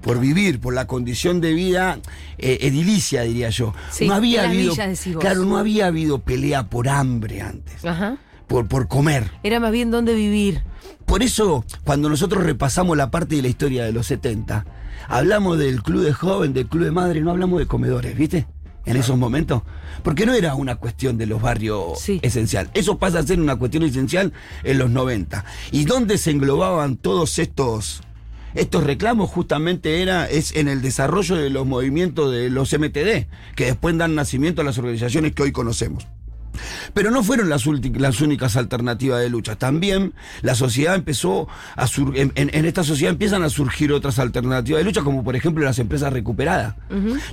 Por 0.01 0.21
vivir, 0.21 0.61
por 0.61 0.73
la 0.73 0.87
condición 0.87 1.41
de 1.41 1.53
vida 1.53 1.99
eh, 2.39 2.59
edilicia, 2.61 3.23
diría 3.23 3.51
yo. 3.51 3.75
Sí, 3.91 4.07
no 4.07 4.15
había 4.15 4.45
habido. 4.45 4.73
villas, 4.73 5.05
claro, 5.19 5.45
no 5.45 5.57
había 5.57 5.87
habido 5.87 6.21
pelea 6.21 6.69
por 6.69 6.89
hambre 6.89 7.41
antes. 7.41 7.85
Ajá. 7.85 8.17
Por, 8.47 8.69
por 8.69 8.87
comer. 8.87 9.33
Era 9.43 9.59
más 9.59 9.73
bien 9.73 9.91
dónde 9.91 10.15
vivir. 10.15 10.63
Por 11.05 11.23
eso, 11.23 11.65
cuando 11.85 12.09
nosotros 12.09 12.43
repasamos 12.45 12.97
la 12.97 13.11
parte 13.11 13.37
de 13.37 13.43
la 13.43 13.49
historia 13.49 13.85
de 13.85 13.93
los 13.93 14.07
70, 14.07 14.65
hablamos 15.09 15.59
del 15.59 15.83
club 15.83 16.03
de 16.03 16.13
joven, 16.13 16.53
del 16.53 16.67
club 16.67 16.85
de 16.85 16.91
madre, 16.91 17.21
no 17.21 17.31
hablamos 17.31 17.59
de 17.61 17.67
comedores, 17.67 18.17
¿viste? 18.17 18.47
En 18.85 18.97
esos 18.97 19.17
momentos. 19.19 19.63
Porque 20.05 20.27
no 20.27 20.35
era 20.35 20.55
una 20.55 20.77
cuestión 20.77 21.19
de 21.19 21.27
los 21.27 21.43
barrios 21.43 21.99
Sí. 22.01 22.21
esencial. 22.23 22.71
Eso 22.75 22.99
pasa 22.99 23.19
a 23.19 23.23
ser 23.25 23.41
una 23.41 23.57
cuestión 23.57 23.83
esencial 23.83 24.33
en 24.63 24.79
los 24.79 24.91
90. 24.91 25.45
¿Y 25.73 25.85
dónde 25.85 26.19
se 26.19 26.31
englobaban 26.31 26.97
todos 26.97 27.39
estos, 27.41 28.03
estos 28.55 28.85
reclamos? 28.85 29.29
Justamente 29.31 30.03
era 30.03 30.27
es 30.29 30.55
en 30.55 30.69
el 30.69 30.83
desarrollo 30.83 31.35
de 31.35 31.51
los 31.51 31.67
movimientos 31.67 32.31
de 32.31 32.49
los 32.49 32.73
MTD, 32.73 33.27
que 33.57 33.65
después 33.67 33.97
dan 33.99 34.15
nacimiento 34.15 34.61
a 34.63 34.65
las 34.65 34.79
organizaciones 34.79 35.35
que 35.35 35.43
hoy 35.43 35.51
conocemos. 35.53 36.07
Pero 36.95 37.11
no 37.11 37.23
fueron 37.23 37.49
las, 37.49 37.67
únicas 37.67 38.57
alternativas 38.57 39.21
de 39.21 39.29
lucha. 39.31 39.57
También 39.57 40.13
la 40.43 40.55
sociedad 40.55 40.95
empezó 40.95 41.49
a 41.77 41.87
sur- 41.87 42.17
en, 42.17 42.33
en- 42.35 42.51
en 42.55 42.65
esta 42.65 42.85
sociedad 42.85 43.13
empiezan 43.13 43.43
a 43.43 43.49
surgir 43.51 43.93
otras 43.93 44.19
alternativas 44.19 44.79
de 44.81 44.85
lucha, 44.85 45.03
como 45.03 45.23
por 45.25 45.37
ejemplo 45.37 45.65
las 45.65 45.79
empresas 45.79 46.13
recuperadas. 46.13 46.75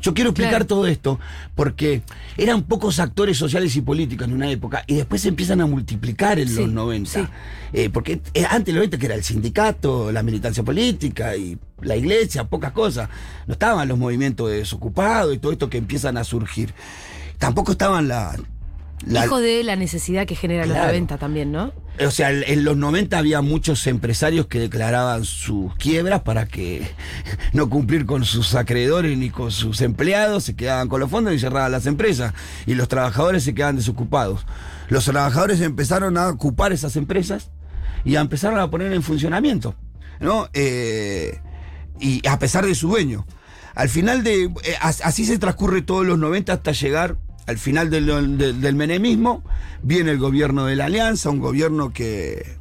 Yo 0.02 0.14
quiero 0.14 0.30
explicar 0.32 0.52
Claro. 0.54 0.66
todo 0.68 0.88
esto 0.88 1.20
porque 1.56 2.04
eran 2.38 2.64
pocos 2.64 3.00
actores 3.00 3.38
sociales 3.38 3.76
y 3.76 3.82
políticos 3.82 4.28
en 4.28 4.34
una 4.34 4.50
época 4.50 4.84
y 4.88 4.96
después 4.96 5.22
se 5.22 5.30
empiezan 5.30 5.62
a 5.62 5.66
multiplicar 5.66 6.40
en 6.40 6.48
Sí, 6.50 6.56
los 6.62 6.70
90. 6.70 7.10
sí. 7.12 7.28
Eh, 7.74 7.90
porque 7.90 8.22
eh, 8.34 8.46
antes 8.46 8.68
de 8.68 8.74
los 8.74 8.80
90 8.82 8.98
que 9.00 9.06
era 9.08 9.16
el 9.16 9.24
sindicato, 9.24 10.12
la 10.12 10.22
militancia 10.24 10.64
política 10.64 11.36
y 11.36 11.58
la 11.82 11.96
iglesia, 11.96 12.44
pocas 12.46 12.72
cosas. 12.72 13.10
No 13.48 13.54
estaban 13.54 13.88
los 13.88 13.98
movimientos 13.98 14.50
de 14.50 14.58
desocupados 14.58 15.34
y 15.34 15.40
todo 15.40 15.52
esto 15.52 15.70
que 15.70 15.78
empiezan 15.80 16.18
a 16.18 16.24
surgir. 16.24 16.74
Tampoco 17.40 17.72
estaban 17.74 18.08
la, 18.08 18.36
la- 19.06 19.26
Hijo 19.26 19.40
de 19.40 19.64
la 19.64 19.76
necesidad 19.76 20.26
que 20.26 20.36
genera 20.36 20.64
Claro. 20.66 20.86
90 20.88 21.18
también, 21.18 21.52
¿no? 21.52 21.72
o 22.04 22.10
sea, 22.12 22.32
en 22.32 22.64
los 22.64 22.76
90 22.76 23.18
había 23.20 23.42
muchos 23.42 23.86
empresarios 23.86 24.48
que 24.48 24.60
declaraban 24.60 25.26
sus 25.26 25.76
quiebras 25.76 26.22
para 26.24 26.48
que 26.48 26.88
no 27.54 27.70
cumplir 27.70 28.06
con 28.08 28.26
sus 28.26 28.56
acreedores 28.56 29.16
ni 29.18 29.30
con 29.30 29.52
sus 29.52 29.80
empleados, 29.82 30.44
se 30.46 30.56
quedaban 30.56 30.88
con 30.90 31.00
los 31.00 31.10
fondos 31.12 31.34
y 31.34 31.40
cerraban 31.40 31.72
las 31.72 31.86
empresas. 31.86 32.34
Y 32.66 32.74
los 32.76 32.88
trabajadores 32.88 33.44
se 33.44 33.54
quedaban 33.54 33.76
desocupados. 33.76 34.46
Los 34.90 35.06
trabajadores 35.06 35.62
empezaron 35.62 36.18
a 36.18 36.30
ocupar 36.30 36.74
esas 36.74 36.96
empresas 36.96 37.52
y 38.04 38.16
a 38.16 38.22
empezar 38.22 38.58
a 38.58 38.70
poner 38.70 38.92
en 38.94 39.04
funcionamiento. 39.04 39.76
¿no? 40.20 40.48
Eh, 40.54 41.40
y 42.00 42.26
a 42.28 42.40
pesar 42.40 42.66
de 42.66 42.74
su 42.76 42.88
dueño. 42.88 43.26
Al 43.76 43.90
final 43.90 44.24
de. 44.24 44.46
eh, 44.46 44.50
as- 44.82 45.02
así 45.04 45.26
se 45.26 45.38
transcurre 45.38 45.82
todos 45.82 46.06
los 46.06 46.18
90 46.18 46.54
hasta 46.54 46.72
llegar 46.72 47.18
al 47.48 47.58
final 47.58 47.90
del, 47.90 48.38
del- 48.38 48.62
del 48.62 48.76
menemismo. 48.76 49.44
Viene 49.82 50.12
el 50.12 50.18
gobierno 50.18 50.66
de 50.66 50.76
la 50.76 50.86
Alianza, 50.86 51.30
un 51.30 51.40
gobierno 51.40 51.92
que. 51.94 52.58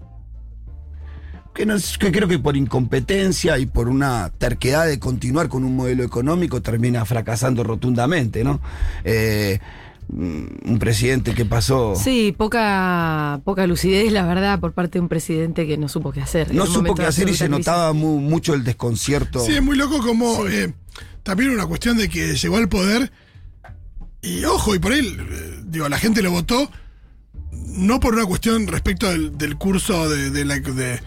Que, 1.54 1.66
no 1.66 1.74
es- 1.74 1.98
que 1.98 2.10
creo 2.10 2.28
que 2.28 2.38
por 2.38 2.56
incompetencia 2.56 3.58
y 3.58 3.66
por 3.66 3.88
una 3.88 4.30
terquedad 4.38 4.86
de 4.86 4.98
continuar 4.98 5.48
con 5.48 5.64
un 5.64 5.76
modelo 5.76 6.02
económico 6.02 6.62
termina 6.62 7.04
fracasando 7.04 7.62
rotundamente, 7.62 8.42
¿no? 8.42 8.60
Eh, 9.04 9.58
un 10.08 10.78
presidente 10.78 11.34
que 11.34 11.44
pasó. 11.44 11.94
Sí, 11.94 12.34
poca, 12.36 13.40
poca 13.44 13.66
lucidez, 13.66 14.12
la 14.12 14.24
verdad, 14.26 14.60
por 14.60 14.72
parte 14.72 14.98
de 14.98 15.00
un 15.02 15.08
presidente 15.08 15.66
que 15.66 15.76
no 15.78 15.88
supo 15.88 16.10
qué 16.12 16.20
hacer. 16.22 16.54
No 16.54 16.66
supo 16.66 16.94
qué 16.94 17.04
hacer 17.04 17.28
y 17.28 17.34
se 17.36 17.48
notaba 17.48 17.92
mu- 17.92 18.18
mucho 18.20 18.52
el 18.54 18.64
desconcierto. 18.64 19.40
Sí, 19.40 19.52
es 19.52 19.62
muy 19.62 19.76
loco 19.76 19.98
como 19.98 20.46
eh, 20.48 20.72
también 21.22 21.50
una 21.50 21.66
cuestión 21.66 21.96
de 21.98 22.08
que 22.08 22.34
llegó 22.34 22.56
al 22.56 22.68
poder 22.68 23.12
y 24.22 24.44
ojo, 24.44 24.74
y 24.74 24.78
por 24.78 24.92
ahí, 24.92 25.00
eh, 25.06 25.60
digo, 25.64 25.88
la 25.88 25.98
gente 25.98 26.22
lo 26.22 26.30
votó 26.30 26.70
no 27.52 28.00
por 28.00 28.14
una 28.14 28.24
cuestión 28.26 28.66
respecto 28.66 29.08
del, 29.10 29.36
del 29.36 29.56
curso 29.56 30.08
de, 30.08 30.30
de 30.30 30.44
la- 30.44 30.58
de- 30.60 31.00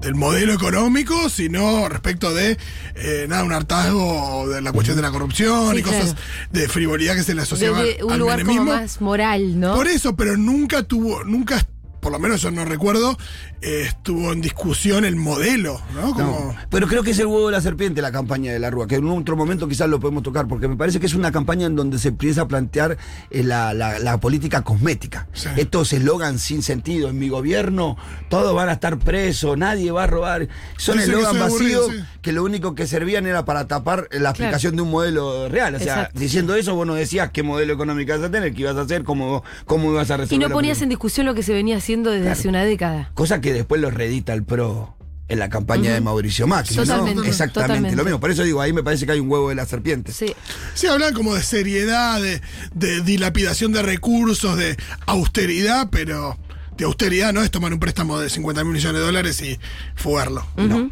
del 0.00 0.16
modelo 0.16 0.52
económico, 0.52 1.28
sino 1.28 1.88
respecto 1.88 2.34
de 2.34 2.58
eh, 2.96 3.26
nada, 3.28 3.44
un 3.44 3.52
hartazgo 3.52 4.48
de 4.48 4.60
la 4.60 4.72
cuestión 4.72 4.96
de 4.96 5.02
la 5.02 5.12
corrupción 5.12 5.72
Sí, 5.74 5.78
y 5.78 5.82
cosas 5.82 6.14
claro. 6.14 6.18
de 6.50 6.68
frivolidad 6.68 7.14
que 7.14 7.22
se 7.22 7.34
le 7.36 7.42
asociaban 7.42 7.84
Desde 7.84 8.02
un 8.02 8.12
al 8.12 8.18
lugar 8.18 8.42
como 8.44 8.64
más 8.64 9.00
moral, 9.00 9.60
¿no? 9.60 9.76
Por 9.76 9.86
eso, 9.86 10.16
pero 10.16 10.36
nunca 10.36 10.82
tuvo, 10.82 11.22
nunca, 11.22 11.64
por 12.02 12.10
lo 12.10 12.18
menos 12.18 12.42
yo 12.42 12.50
no 12.50 12.64
recuerdo, 12.64 13.16
eh, 13.60 13.84
estuvo 13.86 14.32
en 14.32 14.40
discusión 14.40 15.04
el 15.04 15.14
modelo, 15.14 15.80
¿no? 15.94 16.12
Como, 16.12 16.24
No, 16.52 16.56
pero 16.68 16.88
creo 16.88 17.04
que 17.04 17.12
es 17.12 17.18
el 17.20 17.26
huevo 17.26 17.46
de 17.46 17.52
la 17.52 17.60
serpiente 17.60 18.02
la 18.02 18.10
campaña 18.10 18.52
de 18.52 18.58
la 18.58 18.70
Rúa, 18.70 18.88
que 18.88 18.96
en 18.96 19.06
otro 19.08 19.36
momento 19.36 19.68
quizás 19.68 19.88
lo 19.88 20.00
podemos 20.00 20.24
tocar, 20.24 20.48
porque 20.48 20.66
me 20.66 20.76
parece 20.76 20.98
que 20.98 21.06
es 21.06 21.14
una 21.14 21.30
campaña 21.30 21.66
en 21.66 21.76
donde 21.76 22.00
se 22.00 22.08
empieza 22.08 22.42
a 22.42 22.48
plantear 22.48 22.98
eh, 23.30 23.44
la, 23.44 23.72
la- 23.72 24.00
la 24.00 24.18
política 24.18 24.62
cosmética. 24.62 25.28
Sí. 25.32 25.48
Estos 25.56 25.92
eslogans 25.92 26.42
sin 26.42 26.64
sentido, 26.64 27.08
en 27.08 27.20
mi 27.20 27.28
gobierno 27.28 27.96
todos 28.28 28.52
van 28.52 28.68
a 28.68 28.72
estar 28.72 28.98
presos, 28.98 29.56
nadie 29.56 29.92
va 29.92 30.02
a 30.02 30.06
robar. 30.08 30.48
Son 30.78 30.98
eslogans 30.98 31.38
vacíos 31.38 31.86
sí. 31.88 32.00
que 32.20 32.32
lo 32.32 32.42
único 32.42 32.74
que 32.74 32.88
servían 32.88 33.26
era 33.28 33.44
para 33.44 33.68
tapar 33.68 34.08
la 34.10 34.30
aplicación 34.30 34.74
de 34.74 34.82
un 34.82 34.90
modelo 34.90 35.48
real. 35.48 35.76
O 35.76 35.78
sea, 35.78 35.94
Exacto. 36.00 36.18
diciendo 36.18 36.56
eso, 36.56 36.74
vos 36.74 36.84
no 36.84 36.94
decías 36.94 37.30
qué 37.30 37.44
modelo 37.44 37.72
económico 37.74 38.12
ibas 38.12 38.26
a 38.26 38.30
tener, 38.32 38.52
qué 38.54 38.62
ibas 38.62 38.76
a 38.76 38.80
hacer, 38.80 39.04
cómo, 39.04 39.44
cómo 39.66 39.92
ibas 39.92 40.10
a 40.10 40.16
resolver. 40.16 40.34
Y 40.44 40.48
no 40.48 40.52
ponías 40.52 40.82
en 40.82 40.88
discusión 40.88 41.26
lo 41.26 41.34
que 41.34 41.44
se 41.44 41.52
venía 41.52 41.76
haciendo 41.76 41.91
desde 42.00 42.30
hace 42.30 42.48
una 42.48 42.64
década. 42.64 43.10
Cosa 43.14 43.40
que 43.40 43.52
después 43.52 43.80
lo 43.80 43.90
reedita 43.90 44.32
el 44.32 44.44
PRO 44.44 44.96
en 45.28 45.38
la 45.38 45.48
campaña 45.48 45.94
de 45.94 46.00
Mauricio 46.00 46.46
Macri. 46.46 46.76
¿no? 46.76 46.82
Exactamente 47.24 47.52
totalmente. 47.54 47.96
lo 47.96 48.04
mismo. 48.04 48.20
Por 48.20 48.30
eso 48.30 48.42
digo, 48.42 48.60
ahí 48.60 48.72
me 48.72 48.82
parece 48.82 49.06
que 49.06 49.12
hay 49.12 49.20
un 49.20 49.30
huevo 49.30 49.48
de 49.48 49.54
la 49.54 49.64
serpiente. 49.64 50.12
Sí. 50.12 50.34
Sí, 50.74 50.86
hablan 50.86 51.14
como 51.14 51.34
de 51.34 51.42
seriedad, 51.42 52.20
de, 52.20 52.42
de 52.74 53.00
dilapidación 53.00 53.72
de 53.72 53.82
recursos, 53.82 54.56
de 54.58 54.76
austeridad, 55.06 55.88
pero 55.90 56.36
de 56.76 56.84
austeridad 56.84 57.32
no 57.32 57.42
es 57.42 57.50
tomar 57.50 57.72
un 57.72 57.80
préstamo 57.80 58.18
de 58.18 58.28
50 58.28 58.62
mil 58.64 58.74
millones 58.74 59.00
de 59.00 59.06
dólares 59.06 59.40
y 59.40 59.58
fugarlo. 59.94 60.46
No. 60.56 60.90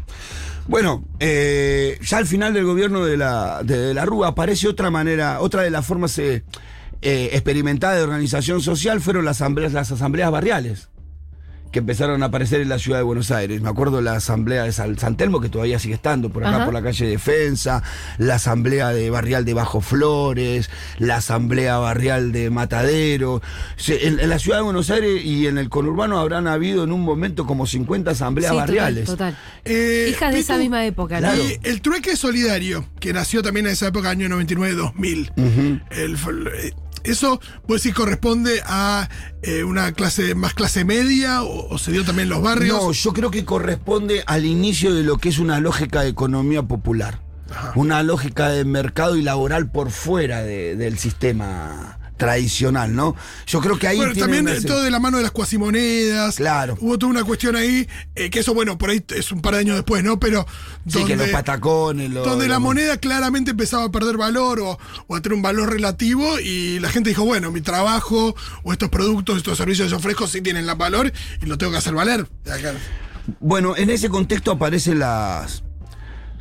Bueno, 0.67 1.03
eh, 1.19 1.99
ya 2.01 2.17
al 2.17 2.25
final 2.25 2.53
del 2.53 2.65
gobierno 2.65 3.05
de 3.05 3.17
la, 3.17 3.61
de, 3.63 3.77
de 3.77 3.93
la 3.93 4.05
Rúa 4.05 4.29
aparece 4.29 4.67
otra 4.67 4.89
manera, 4.89 5.39
otra 5.41 5.63
de 5.63 5.69
las 5.69 5.85
formas 5.85 6.17
eh, 6.17 6.43
eh, 7.01 7.29
experimentadas 7.33 7.97
de 7.97 8.03
organización 8.03 8.61
social 8.61 9.01
fueron 9.01 9.25
las 9.25 9.37
asambleas, 9.37 9.73
las 9.73 9.91
asambleas 9.91 10.31
barriales 10.31 10.90
que 11.71 11.79
empezaron 11.79 12.21
a 12.23 12.27
aparecer 12.27 12.61
en 12.61 12.69
la 12.69 12.79
ciudad 12.79 12.99
de 12.99 13.03
Buenos 13.03 13.31
Aires. 13.31 13.61
Me 13.61 13.69
acuerdo 13.69 14.01
la 14.01 14.13
asamblea 14.15 14.63
de 14.63 14.71
San, 14.71 14.97
San 14.99 15.15
Telmo, 15.17 15.39
que 15.39 15.49
todavía 15.49 15.79
sigue 15.79 15.93
estando 15.95 16.29
por 16.29 16.43
acá, 16.45 16.55
Ajá. 16.57 16.65
por 16.65 16.73
la 16.73 16.81
calle 16.81 17.05
Defensa, 17.07 17.81
la 18.17 18.35
asamblea 18.35 18.89
de 18.89 19.09
barrial 19.09 19.45
de 19.45 19.53
Bajo 19.53 19.81
Flores, 19.81 20.69
la 20.99 21.15
asamblea 21.17 21.77
barrial 21.77 22.31
de 22.31 22.49
Matadero. 22.49 23.41
Se- 23.77 24.07
En, 24.07 24.19
en 24.19 24.29
la 24.29 24.39
ciudad 24.39 24.57
de 24.57 24.63
Buenos 24.63 24.89
Aires 24.89 25.23
y 25.23 25.47
en 25.47 25.57
el 25.57 25.69
conurbano 25.69 26.19
habrán 26.19 26.47
habido 26.47 26.83
en 26.83 26.91
un 26.91 27.01
momento 27.01 27.45
como 27.45 27.65
50 27.65 28.11
asambleas 28.11 28.51
Sí, 28.51 28.55
total, 28.55 28.67
barriales. 28.67 29.05
Total. 29.05 29.37
Eh, 29.65 30.07
Hijas 30.09 30.33
de 30.33 30.39
esa 30.39 30.57
misma 30.57 30.85
época, 30.85 31.21
¿no? 31.21 31.27
Claro. 31.29 31.43
El 31.63 31.81
trueque 31.81 32.15
solidario, 32.15 32.85
que 32.99 33.13
nació 33.13 33.41
también 33.43 33.65
en 33.67 33.71
esa 33.73 33.87
época, 33.87 34.09
año 34.09 34.27
99-2000. 34.27 35.83
El 35.91 36.17
fol- 36.17 36.49
eh, 36.53 36.73
¿Eso, 37.03 37.39
pues 37.67 37.81
sí, 37.81 37.91
corresponde 37.91 38.61
a 38.65 39.09
eh, 39.41 39.63
una 39.63 39.91
clase 39.93 40.35
más 40.35 40.53
clase 40.53 40.85
media 40.85 41.43
o, 41.43 41.67
o 41.73 41.77
se 41.77 41.91
dio 41.91 42.03
también 42.05 42.25
en 42.27 42.29
los 42.29 42.41
barrios? 42.41 42.81
No, 42.81 42.91
yo 42.91 43.13
creo 43.13 43.31
que 43.31 43.43
corresponde 43.45 44.23
al 44.27 44.45
inicio 44.45 44.93
de 44.93 45.03
lo 45.03 45.17
que 45.17 45.29
es 45.29 45.39
una 45.39 45.59
lógica 45.59 46.01
de 46.01 46.09
economía 46.09 46.63
popular. 46.63 47.19
Una 47.75 48.01
lógica 48.01 48.49
de 48.49 48.63
mercado 48.63 49.17
y 49.17 49.23
laboral 49.23 49.69
por 49.69 49.91
fuera 49.91 50.41
de- 50.41 50.75
del 50.77 50.97
sistema 50.97 51.99
tradicional, 52.21 52.95
¿no? 52.95 53.15
Yo 53.47 53.61
creo 53.61 53.79
que 53.79 53.87
ahí 53.87 53.97
bueno, 53.97 54.13
también 54.13 54.45
todo 54.67 54.83
de 54.83 54.91
la 54.91 54.99
mano 54.99 55.17
de 55.17 55.23
las 55.23 55.31
cuasimonedas. 55.31 56.35
Claro. 56.35 56.77
Hubo 56.79 56.99
toda 56.99 57.09
una 57.09 57.23
cuestión 57.23 57.55
ahí, 57.55 57.87
eh, 58.13 58.29
que 58.29 58.41
eso, 58.41 58.53
bueno, 58.53 58.77
por 58.77 58.91
ahí 58.91 59.03
es 59.15 59.31
un 59.31 59.41
par 59.41 59.55
de 59.55 59.61
años 59.61 59.75
después, 59.75 60.03
¿no? 60.03 60.19
Pero 60.19 60.45
Sí, 60.87 61.03
que 61.03 61.15
los 61.15 61.29
patacones, 61.29 62.13
donde 62.13 62.47
la 62.47 62.59
moneda 62.59 62.97
claramente 62.97 63.51
empezaba 63.51 63.85
a 63.85 63.91
perder 63.91 64.17
valor 64.17 64.59
o, 64.59 64.77
o 65.07 65.15
a 65.15 65.21
tener 65.23 65.35
un 65.35 65.41
valor 65.41 65.71
relativo 65.71 66.39
y 66.39 66.79
la 66.79 66.89
gente 66.89 67.09
dijo, 67.09 67.25
bueno, 67.25 67.51
mi 67.51 67.61
trabajo 67.61 68.35
o 68.61 68.71
estos 68.71 68.89
productos, 68.89 69.37
estos 69.37 69.57
servicios 69.57 69.87
que 69.87 69.91
yo 69.91 69.97
ofrezco 69.97 70.27
sí 70.27 70.41
tienen 70.41 70.67
la 70.67 70.75
valor 70.75 71.11
y 71.41 71.47
lo 71.47 71.57
tengo 71.57 71.71
que 71.71 71.79
hacer 71.79 71.95
valer. 71.95 72.27
Bueno, 73.39 73.75
en 73.75 73.89
ese 73.89 74.09
contexto 74.09 74.51
aparecen 74.51 74.99
las, 74.99 75.63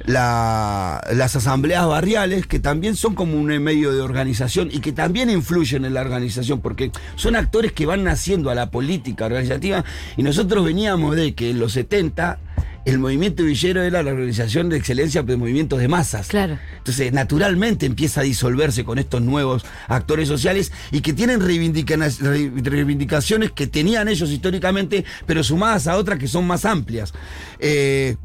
la- 0.06 1.00
las 1.12 1.36
asambleas 1.36 1.86
barriales, 1.86 2.46
que 2.46 2.58
también 2.58 2.96
son 2.96 3.14
como 3.14 3.34
un 3.38 3.46
medio 3.62 3.92
de 3.92 4.00
organización 4.00 4.68
y 4.72 4.80
que 4.80 4.92
también 4.92 5.30
influyen 5.30 5.84
en 5.84 5.94
la 5.94 6.00
organización, 6.00 6.60
porque 6.60 6.90
son 7.16 7.36
actores 7.36 7.72
que 7.72 7.86
van 7.86 8.04
naciendo 8.04 8.50
a 8.50 8.54
la 8.54 8.70
política 8.70 9.26
organizativa 9.26 9.84
y 10.16 10.22
nosotros 10.22 10.64
veníamos 10.64 11.16
de 11.16 11.34
que 11.34 11.50
en 11.50 11.58
los 11.60 11.72
70 11.72 12.38
el 12.86 12.98
movimiento 12.98 13.42
villero 13.44 13.82
era 13.82 14.02
la 14.02 14.10
organización 14.10 14.70
de 14.70 14.78
excelencia 14.78 15.22
de 15.22 15.36
movimientos 15.36 15.78
de 15.80 15.86
masas. 15.88 16.28
Claro. 16.28 16.58
Entonces, 16.78 17.12
naturalmente 17.12 17.84
empieza 17.84 18.22
a 18.22 18.24
disolverse 18.24 18.84
con 18.84 18.98
estos 18.98 19.20
nuevos 19.20 19.66
actores 19.86 20.28
sociales 20.28 20.72
y 20.90 21.02
que 21.02 21.12
tienen 21.12 21.40
reivindica- 21.42 21.98
re- 22.20 22.50
reivindicaciones 22.70 23.52
que 23.52 23.66
tenían 23.66 24.08
ellos 24.08 24.30
históricamente, 24.30 25.04
pero 25.26 25.44
sumadas 25.44 25.88
a 25.88 25.96
otras 25.98 26.18
que 26.18 26.26
son 26.26 26.46
más 26.46 26.64
amplias. 26.64 27.12
Eh, 27.58 28.16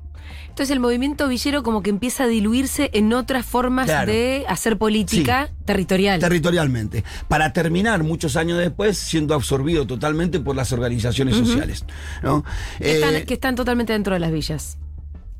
Entonces 0.55 0.71
el 0.71 0.79
movimiento 0.79 1.27
villero 1.27 1.63
como 1.63 1.83
que 1.83 1.89
empieza 1.89 2.23
a 2.23 2.27
diluirse 2.27 2.89
en 2.93 3.11
otras 3.11 3.45
formas 3.45 3.87
Claro. 3.87 4.09
de 4.09 4.45
hacer 4.47 4.77
política 4.77 5.49
territorial. 5.65 6.21
territorialmente, 6.21 7.03
para 7.27 7.51
terminar 7.51 8.03
muchos 8.03 8.37
años 8.37 8.57
después 8.59 8.97
siendo 8.97 9.35
absorbido 9.35 9.85
totalmente 9.85 10.39
por 10.39 10.55
las 10.55 10.71
organizaciones 10.71 11.35
sociales. 11.35 11.83
¿no? 12.23 12.45
que, 12.77 12.95
están, 12.95 13.15
Eh, 13.15 13.25
que 13.25 13.33
están 13.33 13.55
totalmente 13.55 13.91
dentro 13.91 14.13
de 14.13 14.21
las 14.21 14.31
villas. 14.31 14.77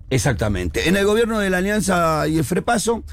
Exactamente. 0.10 0.90
En 0.90 0.98
el 0.98 1.06
gobierno 1.06 1.40
de 1.40 1.50
la 1.50 1.60
Alianza 1.60 2.28
y 2.28 2.38
el 2.38 2.44
Frepaso, 2.44 3.06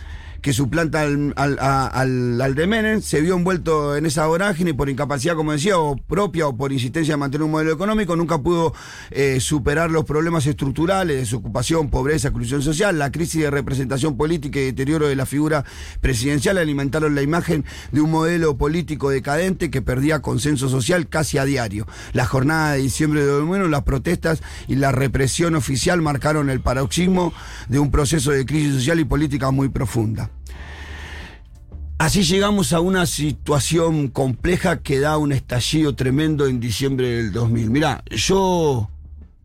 que 0.42 0.52
suplanta 0.52 1.02
al, 1.02 1.32
al, 1.36 1.56
al, 1.60 2.40
al 2.40 2.54
de 2.56 2.66
Menem, 2.66 3.00
se 3.00 3.20
vio 3.20 3.36
envuelto 3.36 3.96
en 3.96 4.06
esa 4.06 4.26
vorágine 4.26 4.74
por 4.74 4.90
incapacidad, 4.90 5.36
como 5.36 5.52
decía, 5.52 5.78
o 5.78 5.96
propia 5.96 6.48
o 6.48 6.56
por 6.56 6.72
insistencia 6.72 7.14
de 7.14 7.18
mantener 7.18 7.44
un 7.44 7.52
modelo 7.52 7.72
económico, 7.72 8.16
nunca 8.16 8.38
pudo 8.38 8.74
eh, 9.12 9.38
superar 9.40 9.92
los 9.92 10.04
problemas 10.04 10.44
estructurales, 10.46 11.16
desocupación, 11.16 11.90
pobreza, 11.90 12.28
exclusión 12.28 12.60
social, 12.60 12.98
la 12.98 13.12
crisis 13.12 13.40
de 13.40 13.50
representación 13.52 14.16
política 14.16 14.58
y 14.58 14.64
deterioro 14.64 15.06
de 15.06 15.14
la 15.14 15.26
figura 15.26 15.64
presidencial 16.00 16.58
alimentaron 16.58 17.14
la 17.14 17.22
imagen 17.22 17.64
de 17.92 18.00
un 18.00 18.10
modelo 18.10 18.56
político 18.56 19.10
decadente 19.10 19.70
que 19.70 19.80
perdía 19.80 20.22
consenso 20.22 20.68
social 20.68 21.08
casi 21.08 21.38
a 21.38 21.44
diario. 21.44 21.86
La 22.14 22.26
jornada 22.26 22.72
de 22.72 22.82
diciembre 22.82 23.20
de 23.20 23.28
2001, 23.28 23.68
las 23.68 23.84
protestas 23.84 24.42
y 24.66 24.74
la 24.74 24.90
represión 24.90 25.54
oficial 25.54 26.02
marcaron 26.02 26.50
el 26.50 26.60
paroxismo 26.60 27.32
de 27.68 27.78
un 27.78 27.92
proceso 27.92 28.32
de 28.32 28.44
crisis 28.44 28.74
social 28.74 28.98
y 28.98 29.04
política 29.04 29.52
muy 29.52 29.68
profunda. 29.68 30.31
Así 31.98 32.24
llegamos 32.24 32.72
a 32.72 32.80
una 32.80 33.06
situación 33.06 34.08
compleja 34.08 34.82
que 34.82 34.98
da 34.98 35.18
un 35.18 35.30
estallido 35.32 35.94
tremendo 35.94 36.46
en 36.46 36.58
diciembre 36.58 37.08
del 37.08 37.32
2000. 37.32 37.70
Mirá, 37.70 38.02
yo 38.10 38.90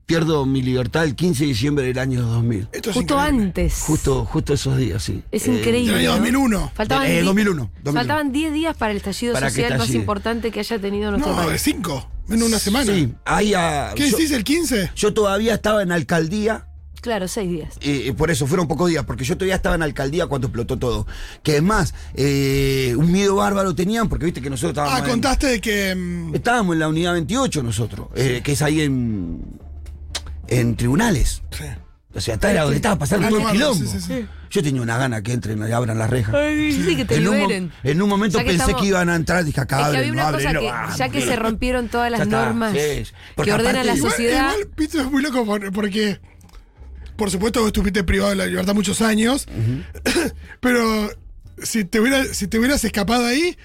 pierdo 0.08 0.46
mi 0.46 0.64
libertad 0.64 1.04
el 1.04 1.16
15 1.16 1.44
de 1.44 1.48
diciembre 1.50 1.86
del 1.86 2.00
año 2.00 2.24
2000. 2.24 2.70
Esto 2.72 2.90
es 2.90 2.96
Justo 2.96 3.14
increíble. 3.16 3.44
antes. 3.46 3.74
Justo, 3.86 4.26
justo 4.26 4.54
esos 4.56 4.76
días, 4.78 5.04
sí. 5.04 5.22
Es 5.32 5.48
Eh, 5.48 5.54
increíble. 5.54 5.92
del 5.98 6.00
año 6.02 6.10
¿no? 6.10 6.16
2001. 6.16 6.72
Faltaban 6.74 7.06
Eh, 7.08 7.20
di- 7.20 7.26
2001, 7.26 7.70
2001. 7.84 7.94
Faltaban 7.94 8.32
10 8.32 8.54
días 8.54 8.76
para 8.76 8.92
el 8.92 8.98
estallido 8.98 9.34
Para 9.34 9.50
social 9.52 9.78
más 9.78 9.90
importante 9.92 10.50
que 10.50 10.60
haya 10.62 10.80
tenido 10.80 11.12
nuestro 11.12 11.34
No, 11.36 11.42
de 11.42 11.48
país. 11.50 11.62
cinco, 11.62 12.10
menos 12.28 12.48
una 12.48 12.58
semana. 12.58 12.92
Sí, 12.92 13.14
ahí 13.26 13.54
a- 13.54 13.92
¿Qué 13.96 14.10
yo, 14.10 14.18
decís, 14.18 14.32
el 14.32 14.44
15? 14.44 14.92
yo 14.96 15.14
todavía 15.14 15.54
estaba 15.56 15.84
en 15.84 15.92
alcaldía 15.92 16.66
Claro, 17.02 17.28
6 17.28 17.50
días. 17.50 17.74
Eh, 17.82 18.14
por 18.18 18.32
eso, 18.32 18.48
fueron 18.48 18.68
pocos 18.68 18.90
días, 18.90 19.06
porque 19.06 19.24
yo 19.24 19.36
todavía 19.38 19.56
estaba 19.56 19.76
en 19.76 19.84
alcaldía 19.84 20.26
cuando 20.28 20.48
explotó 20.48 20.78
todo. 20.78 21.08
Que 21.44 21.58
es 21.58 21.64
más, 21.64 21.94
eh, 22.16 22.94
un 22.98 23.12
miedo 23.12 23.36
bárbaro 23.36 23.76
tenían, 23.76 24.10
porque 24.10 24.26
viste 24.26 24.42
que 24.42 24.50
nosotros 24.50 24.72
estábamos. 24.72 25.00
Ah, 25.00 25.04
en- 25.04 25.10
contaste 25.12 25.48
de 25.48 25.62
que. 25.62 25.96
mm, 25.96 26.36
estábamos 26.36 26.74
en 26.74 26.80
la 26.80 26.88
unidad 26.90 27.14
28 27.14 27.62
nosotros, 27.64 28.08
eh, 28.16 28.42
que 28.44 28.52
es 28.54 28.62
ahí 28.62 28.82
en. 28.82 29.42
en 30.48 30.76
tribunales. 30.76 31.42
sí. 31.52 31.64
O 32.16 32.22
sea, 32.22 32.34
está 32.34 32.50
era 32.50 32.62
donde 32.64 32.78
estaba 32.78 32.96
pasando 32.98 33.28
Ah, 33.28 33.30
todo 33.30 33.40
el 33.40 33.46
no, 33.46 33.52
quilombo. 33.52 33.76
sí, 33.86 34.00
sí, 34.00 34.00
sí. 34.02 34.26
Yo 34.50 34.64
tenía 34.64 34.82
una 34.82 34.98
gana 34.98 35.22
que 35.22 35.34
entren 35.34 35.60
y 35.68 35.72
abran 35.72 36.00
las 36.00 36.10
rejas. 36.10 36.34
Ay, 36.34 36.72
sí, 36.72 36.96
que 36.96 37.06
te 37.06 37.18
en, 37.18 37.28
un, 37.28 37.36
liberen. 37.36 37.72
en 37.84 38.02
un 38.02 38.10
momento 38.10 38.40
Ya 38.40 38.44
que 38.44 38.50
pensé 38.52 38.64
estamos- 38.64 38.82
que 38.82 38.88
iban 38.88 39.10
a 39.10 39.16
entrar, 39.16 39.46
dije 39.46 39.62
acá 39.62 39.76
Es 39.76 39.82
que 39.82 39.86
abren, 39.88 40.00
había 40.00 40.12
no 40.12 40.14
una 40.16 40.28
abren, 40.30 40.42
cosa 40.46 40.54
no, 40.54 40.60
que, 40.62 40.98
ya 40.98 41.10
que 41.10 41.22
se 41.22 41.36
rompieron 41.36 41.90
todas 41.90 42.10
las 42.10 42.22
está, 42.22 42.46
normas 42.46 42.74
que 42.74 43.06
ordenan 43.54 43.86
la 43.86 43.96
Igual- 43.96 44.12
sociedad. 44.12 44.52
Igual, 44.54 44.68
Pito, 44.76 45.00
es 45.02 45.12
muy 45.12 45.22
loco 45.22 45.46
por- 45.46 45.72
porque. 45.72 46.20
Por 47.18 47.30
supuesto 47.32 47.62
que 47.62 47.68
estuviste 47.68 48.04
privado 48.04 48.30
de 48.30 48.36
la 48.38 48.46
libertad 48.46 48.74
muchos 48.74 49.02
años. 49.02 49.48
pero 50.60 51.10
si 51.62 51.84
te, 51.86 52.00
hubiera, 52.00 52.24
si 52.26 52.48
te 52.48 52.60
hubieras 52.60 52.84
escapado 52.84 53.26
ahí, 53.26 53.58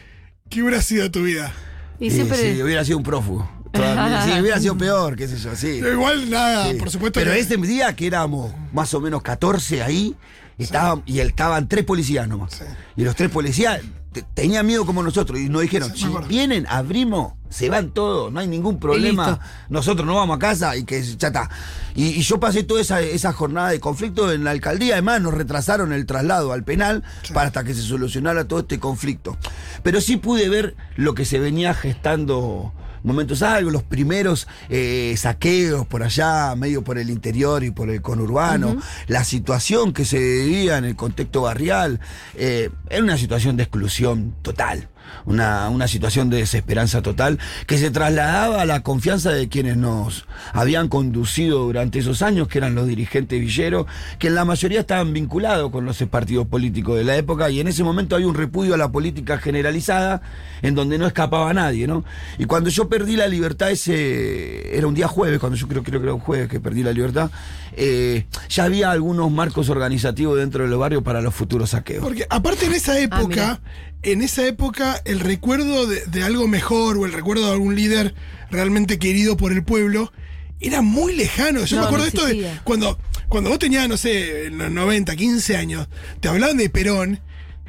¿qué 0.48 0.62
hubiera 0.62 0.82
sido 0.82 1.10
tu 1.10 1.22
vida? 1.22 1.52
y 2.00 2.10
Sí, 2.10 2.16
siempre. 2.16 2.54
sí, 2.56 2.62
hubiera 2.62 2.84
sido 2.84 2.98
un 2.98 3.04
prófugo. 3.04 3.48
Todavía, 3.72 4.22
sí, 4.24 4.40
hubiera 4.40 4.60
sido 4.60 4.76
peor, 4.76 5.16
qué 5.16 5.28
sé 5.28 5.38
yo, 5.38 5.54
sí. 5.56 5.78
Igual 5.78 6.28
nada, 6.28 6.70
Sí. 6.72 6.78
por 6.78 6.90
supuesto 6.90 7.20
Pero 7.20 7.32
que. 7.32 7.38
ese 7.40 7.56
día 7.56 7.94
que 7.96 8.06
éramos 8.06 8.52
más 8.72 8.92
o 8.92 9.00
menos 9.00 9.22
14 9.22 9.82
ahí, 9.82 10.14
estaban, 10.58 11.02
y 11.06 11.20
estaban 11.20 11.68
tres 11.68 11.84
policías 11.84 12.28
nomás. 12.28 12.52
Sí. 12.54 12.64
Y 12.96 13.04
los 13.04 13.14
tres 13.16 13.30
policías 13.30 13.80
te- 14.12 14.22
tenían 14.34 14.66
miedo 14.66 14.84
como 14.86 15.02
nosotros 15.02 15.38
y 15.40 15.48
nos 15.48 15.62
dijeron, 15.62 15.94
si 15.96 16.06
vienen, 16.28 16.66
abrimos, 16.68 17.32
se 17.48 17.68
van 17.68 17.90
todos, 17.90 18.32
no 18.32 18.40
hay 18.40 18.46
ningún 18.48 18.78
problema, 18.78 19.38
nosotros 19.68 20.06
no 20.06 20.14
vamos 20.14 20.36
a 20.36 20.38
casa 20.38 20.74
y 20.76 20.84
que 20.84 21.02
ya 21.02 21.28
está. 21.28 21.50
Y, 21.94 22.06
y 22.08 22.22
yo 22.22 22.40
pasé 22.40 22.62
toda 22.62 22.80
esa, 22.80 23.00
esa 23.00 23.32
jornada 23.34 23.70
de 23.70 23.80
conflicto 23.80 24.32
en 24.32 24.44
la 24.44 24.52
alcaldía, 24.52 24.94
además 24.94 25.20
nos 25.20 25.34
retrasaron 25.34 25.92
el 25.92 26.06
traslado 26.06 26.52
al 26.52 26.64
penal 26.64 27.02
para 27.34 27.48
hasta 27.48 27.64
que 27.64 27.74
se 27.74 27.82
solucionara 27.82 28.48
todo 28.48 28.60
este 28.60 28.78
conflicto. 28.78 29.36
Pero 29.82 30.00
sí 30.00 30.16
pude 30.16 30.48
ver 30.48 30.76
lo 30.96 31.14
que 31.14 31.24
se 31.26 31.38
venía 31.38 31.74
gestando 31.74 32.72
momentos 33.02 33.42
algo, 33.42 33.70
los 33.70 33.82
primeros 33.82 34.46
eh, 34.68 35.14
saqueos 35.16 35.86
por 35.86 36.02
allá, 36.02 36.54
medio 36.56 36.82
por 36.82 36.98
el 36.98 37.10
interior 37.10 37.64
y 37.64 37.70
por 37.70 37.90
el 37.90 38.02
conurbano, 38.02 38.76
la 39.06 39.24
situación 39.24 39.92
que 39.92 40.04
se 40.04 40.18
vivía 40.18 40.78
en 40.78 40.84
el 40.84 40.96
contexto 40.96 41.42
barrial, 41.42 42.00
eh, 42.34 42.70
era 42.88 43.02
una 43.02 43.16
situación 43.16 43.56
de 43.56 43.64
exclusión 43.64 44.34
total. 44.42 44.88
Una, 45.24 45.68
una 45.68 45.86
situación 45.86 46.30
de 46.30 46.38
desesperanza 46.38 47.00
total 47.00 47.38
que 47.66 47.78
se 47.78 47.90
trasladaba 47.90 48.62
a 48.62 48.64
la 48.64 48.82
confianza 48.82 49.30
de 49.30 49.48
quienes 49.48 49.76
nos 49.76 50.26
habían 50.52 50.88
conducido 50.88 51.60
durante 51.60 52.00
esos 52.00 52.22
años, 52.22 52.48
que 52.48 52.58
eran 52.58 52.74
los 52.74 52.88
dirigentes 52.88 53.40
villeros, 53.40 53.86
que 54.18 54.28
en 54.28 54.34
la 54.34 54.44
mayoría 54.44 54.80
estaban 54.80 55.12
vinculados 55.12 55.70
con 55.70 55.84
los 55.84 56.02
partidos 56.04 56.46
políticos 56.46 56.96
de 56.96 57.04
la 57.04 57.16
época, 57.16 57.50
y 57.50 57.60
en 57.60 57.68
ese 57.68 57.84
momento 57.84 58.16
había 58.16 58.26
un 58.26 58.34
repudio 58.34 58.74
a 58.74 58.76
la 58.76 58.90
política 58.90 59.38
generalizada, 59.38 60.22
en 60.62 60.74
donde 60.74 60.98
no 60.98 61.06
escapaba 61.06 61.52
nadie, 61.52 61.86
¿no? 61.86 62.04
Y 62.38 62.44
cuando 62.44 62.70
yo 62.70 62.88
perdí 62.88 63.16
la 63.16 63.28
libertad 63.28 63.70
ese, 63.70 64.76
era 64.76 64.86
un 64.86 64.94
día 64.94 65.08
jueves, 65.08 65.38
cuando 65.38 65.56
yo 65.56 65.68
creo, 65.68 65.82
creo 65.82 66.00
que 66.00 66.06
era 66.06 66.14
un 66.14 66.20
jueves 66.20 66.48
que 66.48 66.60
perdí 66.60 66.82
la 66.82 66.92
libertad, 66.92 67.30
eh, 67.76 68.26
ya 68.48 68.64
había 68.64 68.90
algunos 68.90 69.30
marcos 69.30 69.68
organizativos 69.68 70.38
dentro 70.38 70.64
de 70.64 70.70
los 70.70 70.78
barrios 70.78 71.02
para 71.02 71.20
los 71.20 71.34
futuros 71.34 71.70
saqueos. 71.70 72.02
Porque 72.04 72.26
aparte 72.28 72.66
en 72.66 72.74
esa 72.74 72.98
época, 72.98 73.60
en 74.02 74.22
esa 74.22 74.46
época 74.46 75.00
el 75.04 75.20
recuerdo 75.20 75.86
de, 75.86 76.04
de 76.06 76.22
algo 76.22 76.48
mejor 76.48 76.98
o 76.98 77.06
el 77.06 77.12
recuerdo 77.12 77.46
de 77.46 77.52
algún 77.52 77.74
líder 77.74 78.14
realmente 78.50 78.98
querido 78.98 79.36
por 79.36 79.52
el 79.52 79.64
pueblo 79.64 80.12
era 80.60 80.82
muy 80.82 81.14
lejano. 81.14 81.64
Yo 81.64 81.76
No, 81.76 81.82
me 81.82 81.86
acuerdo 81.88 82.06
no 82.06 82.10
de 82.10 82.16
esto 82.16 82.26
de 82.26 82.60
cuando, 82.64 82.98
cuando 83.28 83.50
vos 83.50 83.58
tenías, 83.58 83.88
no 83.88 83.96
sé, 83.96 84.46
en 84.46 84.58
los 84.58 84.70
90, 84.70 85.16
15 85.16 85.56
años, 85.56 85.88
te 86.20 86.28
hablaban 86.28 86.56
de 86.56 86.70
Perón 86.70 87.20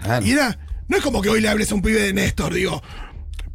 Claro. 0.01 0.25
y 0.25 0.31
era, 0.31 0.59
no 0.89 0.97
es 0.97 1.03
como 1.03 1.21
que 1.21 1.29
hoy 1.29 1.39
le 1.39 1.47
hables 1.47 1.71
a 1.71 1.75
un 1.75 1.81
pibe 1.81 2.01
de 2.01 2.13
Néstor, 2.13 2.53
digo, 2.53 2.83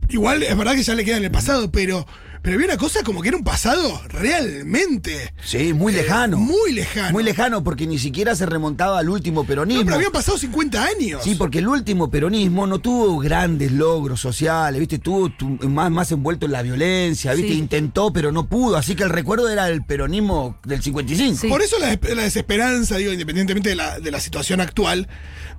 igual 0.08 0.42
es 0.42 0.56
verdad 0.56 0.74
que 0.74 0.82
ya 0.82 0.94
le 0.94 1.04
queda 1.04 1.18
en 1.18 1.24
el 1.24 1.30
pasado, 1.30 1.70
pero, 1.70 2.06
pero 2.42 2.54
había 2.56 2.66
una 2.68 2.76
cosa 2.76 3.02
como 3.02 3.20
que 3.22 3.28
era 3.28 3.36
un 3.36 3.44
pasado 3.44 4.00
realmente 4.08 5.32
Sí, 5.44 5.72
muy 5.72 5.92
lejano. 5.92 6.36
Eh, 6.36 6.40
muy 6.40 6.72
lejano. 6.72 7.12
Muy 7.12 7.22
lejano, 7.24 7.64
porque 7.64 7.86
ni 7.86 7.98
siquiera 7.98 8.34
se 8.36 8.46
remontaba 8.46 8.98
al 8.98 9.08
último 9.08 9.44
peronismo. 9.44 9.80
No, 9.82 9.86
pero 9.86 9.96
habían 9.96 10.12
pasado 10.12 10.36
50 10.38 10.84
años. 10.84 11.22
Sí, 11.24 11.34
porque 11.34 11.58
el 11.58 11.68
último 11.68 12.10
peronismo 12.10 12.66
no 12.66 12.78
tuvo 12.80 13.18
grandes 13.18 13.72
logros 13.72 14.20
sociales, 14.20 14.78
¿viste? 14.80 14.96
Estuvo 14.96 15.30
tu- 15.30 15.58
más, 15.68 15.90
más 15.90 16.10
envuelto 16.12 16.46
en 16.46 16.52
la 16.52 16.62
violencia, 16.62 17.32
¿viste? 17.34 17.52
Sí. 17.52 17.58
Intentó, 17.58 18.12
pero 18.12 18.32
no 18.32 18.48
pudo. 18.48 18.76
Así 18.76 18.94
que 18.94 19.04
el 19.04 19.10
recuerdo 19.10 19.48
era 19.48 19.68
el 19.68 19.84
peronismo 19.84 20.58
del 20.64 20.82
55. 20.82 21.36
Sí. 21.40 21.48
Por 21.48 21.62
eso 21.62 21.76
la, 21.78 21.98
la 22.14 22.22
desesperanza, 22.22 22.96
digo, 22.96 23.12
independientemente 23.12 23.70
de 23.70 23.74
la, 23.76 23.98
de 24.00 24.10
la 24.10 24.20
situación 24.20 24.60
actual, 24.60 25.08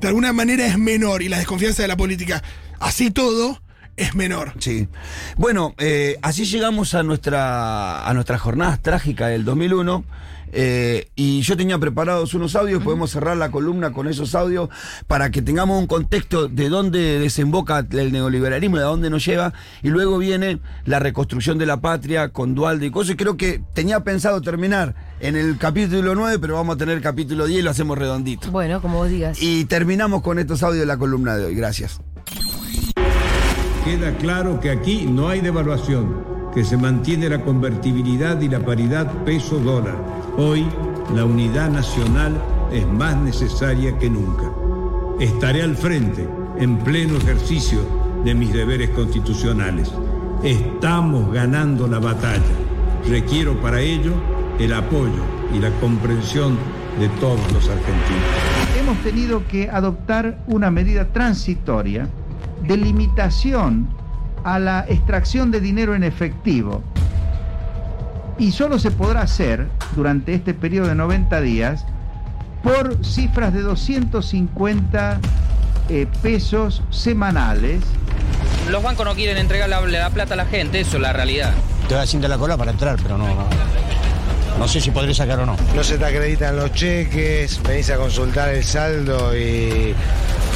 de 0.01 0.07
alguna 0.07 0.33
manera 0.33 0.65
es 0.65 0.77
menor 0.77 1.21
y 1.21 1.29
la 1.29 1.37
desconfianza 1.37 1.81
de 1.81 1.87
la 1.87 1.97
política, 1.97 2.43
así 2.79 3.11
todo, 3.11 3.61
es 3.99 4.15
menor. 4.15 4.53
Sí. 4.59 4.87
Bueno, 5.37 5.75
eh, 5.77 6.17
así 6.21 6.45
llegamos 6.45 6.93
a 6.93 7.03
nuestra 7.03 8.07
a 8.07 8.13
nuestras 8.13 8.41
jornadas 8.41 8.81
trágicas 8.81 9.29
del 9.29 9.45
2001. 9.45 10.03
eh, 10.51 11.09
y 11.15 11.41
yo 11.41 11.55
tenía 11.55 11.77
preparados 11.77 12.33
unos 12.33 12.55
audios, 12.55 12.81
podemos 12.81 13.11
cerrar 13.11 13.37
la 13.37 13.51
columna 13.51 13.91
con 13.93 14.07
esos 14.07 14.33
audios 14.33 14.69
para 15.05 15.29
que 15.29 15.43
tengamos 15.43 15.77
un 15.79 15.85
contexto 15.85 16.47
de 16.47 16.69
dónde 16.69 17.19
desemboca 17.19 17.85
el 17.91 18.11
neoliberalismo, 18.11 18.77
de 18.77 18.83
dónde 18.83 19.09
nos 19.11 19.23
lleva, 19.23 19.53
y 19.83 19.89
luego 19.89 20.17
viene 20.17 20.59
la 20.85 20.97
reconstrucción 20.97 21.59
de 21.59 21.67
la 21.67 21.81
patria 21.81 22.29
con 22.29 22.55
Dualde 22.55 22.87
y 22.87 22.89
cosas. 22.89 23.15
Creo 23.15 23.37
que 23.37 23.61
tenía 23.75 23.99
pensado 23.99 24.41
terminar 24.41 24.95
en 25.19 25.35
el 25.35 25.57
capítulo 25.59 26.15
9, 26.15 26.39
pero 26.39 26.55
vamos 26.55 26.75
a 26.75 26.77
tener 26.79 26.97
el 26.97 27.03
capítulo 27.03 27.45
10 27.45 27.59
y 27.59 27.61
lo 27.61 27.69
hacemos 27.69 27.95
redondito. 27.97 28.49
Bueno, 28.49 28.81
como 28.81 28.97
vos 28.97 29.09
digas. 29.09 29.39
Y 29.39 29.65
terminamos 29.65 30.23
con 30.23 30.39
estos 30.39 30.63
audios 30.63 30.79
de 30.79 30.87
la 30.87 30.97
columna 30.97 31.35
de 31.37 31.45
hoy. 31.45 31.55
Gracias. 31.55 32.01
Queda 33.89 34.15
claro 34.17 34.59
que 34.59 34.69
aquí 34.69 35.07
no 35.07 35.29
hay 35.29 35.41
devaluación, 35.41 36.23
que 36.53 36.63
se 36.63 36.77
mantiene 36.77 37.27
la 37.27 37.41
convertibilidad 37.41 38.39
y 38.39 38.47
la 38.47 38.59
paridad 38.59 39.11
peso-dólar. 39.25 39.97
Hoy 40.37 40.67
la 41.15 41.25
unidad 41.25 41.71
nacional 41.71 42.39
es 42.71 42.85
más 42.85 43.17
necesaria 43.17 43.97
que 43.97 44.07
nunca. 44.07 44.43
Estaré 45.19 45.63
al 45.63 45.75
frente, 45.75 46.29
en 46.59 46.77
pleno 46.77 47.17
ejercicio 47.17 47.79
de 48.23 48.35
mis 48.35 48.53
deberes 48.53 48.91
constitucionales. 48.91 49.91
Estamos 50.43 51.33
ganando 51.33 51.87
la 51.87 51.97
batalla. 51.97 52.43
Requiero 53.09 53.59
para 53.59 53.81
ello 53.81 54.13
el 54.59 54.71
apoyo 54.71 55.23
y 55.51 55.57
la 55.57 55.71
comprensión 55.79 56.59
de 56.99 57.09
todos 57.19 57.51
los 57.51 57.67
argentinos. 57.67 58.79
hemos 58.79 58.97
tenido 58.99 59.47
que 59.47 59.67
adoptar 59.67 60.37
una 60.45 60.69
medida 60.69 61.05
transitoria 61.05 62.07
de 62.69 62.77
limitación 62.77 63.89
a 64.43 64.59
la 64.59 64.85
extracción 64.87 65.49
de 65.49 65.59
dinero 65.59 65.95
en 65.95 66.03
efectivo. 66.03 66.83
Y 68.37 68.51
solo 68.51 68.77
se 68.77 68.91
podrá 68.91 69.23
hacer 69.23 69.67
durante 69.95 70.35
este 70.35 70.53
periodo 70.53 70.87
de 70.87 70.95
90 70.95 71.41
días 71.41 71.85
por 72.63 73.03
cifras 73.03 73.53
de 73.53 73.61
250 73.61 75.19
eh, 75.89 76.07
pesos 76.21 76.83
semanales 76.91 77.81
Los 78.69 78.83
bancos 78.83 79.05
no 79.05 79.15
quieren 79.15 79.37
entregar 79.37 79.67
la, 79.67 79.81
la 79.81 80.09
plata 80.11 80.35
a 80.35 80.37
la 80.37 80.45
gente, 80.45 80.81
eso 80.81 80.97
es 80.97 81.01
la 81.01 81.11
realidad. 81.11 81.51
Te 81.87 81.95
voy 81.95 82.03
haciendo 82.03 82.27
la 82.27 82.37
cola 82.37 82.55
para 82.55 82.71
entrar, 82.71 82.99
pero 83.01 83.17
no, 83.17 83.27
no. 83.27 83.78
No 84.59 84.67
sé 84.67 84.81
si 84.81 84.91
podré 84.91 85.13
sacar 85.13 85.39
o 85.39 85.45
no. 85.45 85.55
No 85.73 85.83
se 85.85 85.97
te 85.97 86.05
acreditan 86.05 86.57
los 86.57 86.73
cheques, 86.73 87.63
venís 87.63 87.89
a 87.91 87.95
consultar 87.95 88.49
el 88.49 88.63
saldo 88.63 89.35
y 89.35 89.95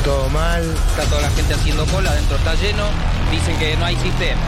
todo 0.04 0.28
mal. 0.30 0.62
Está 0.90 1.04
toda 1.06 1.22
la 1.22 1.30
gente 1.30 1.54
haciendo 1.54 1.86
cola, 1.86 2.12
adentro 2.12 2.36
está 2.36 2.54
lleno, 2.56 2.84
dicen 3.32 3.58
que 3.58 3.78
no 3.78 3.86
hay 3.86 3.96
sistema. 3.96 4.42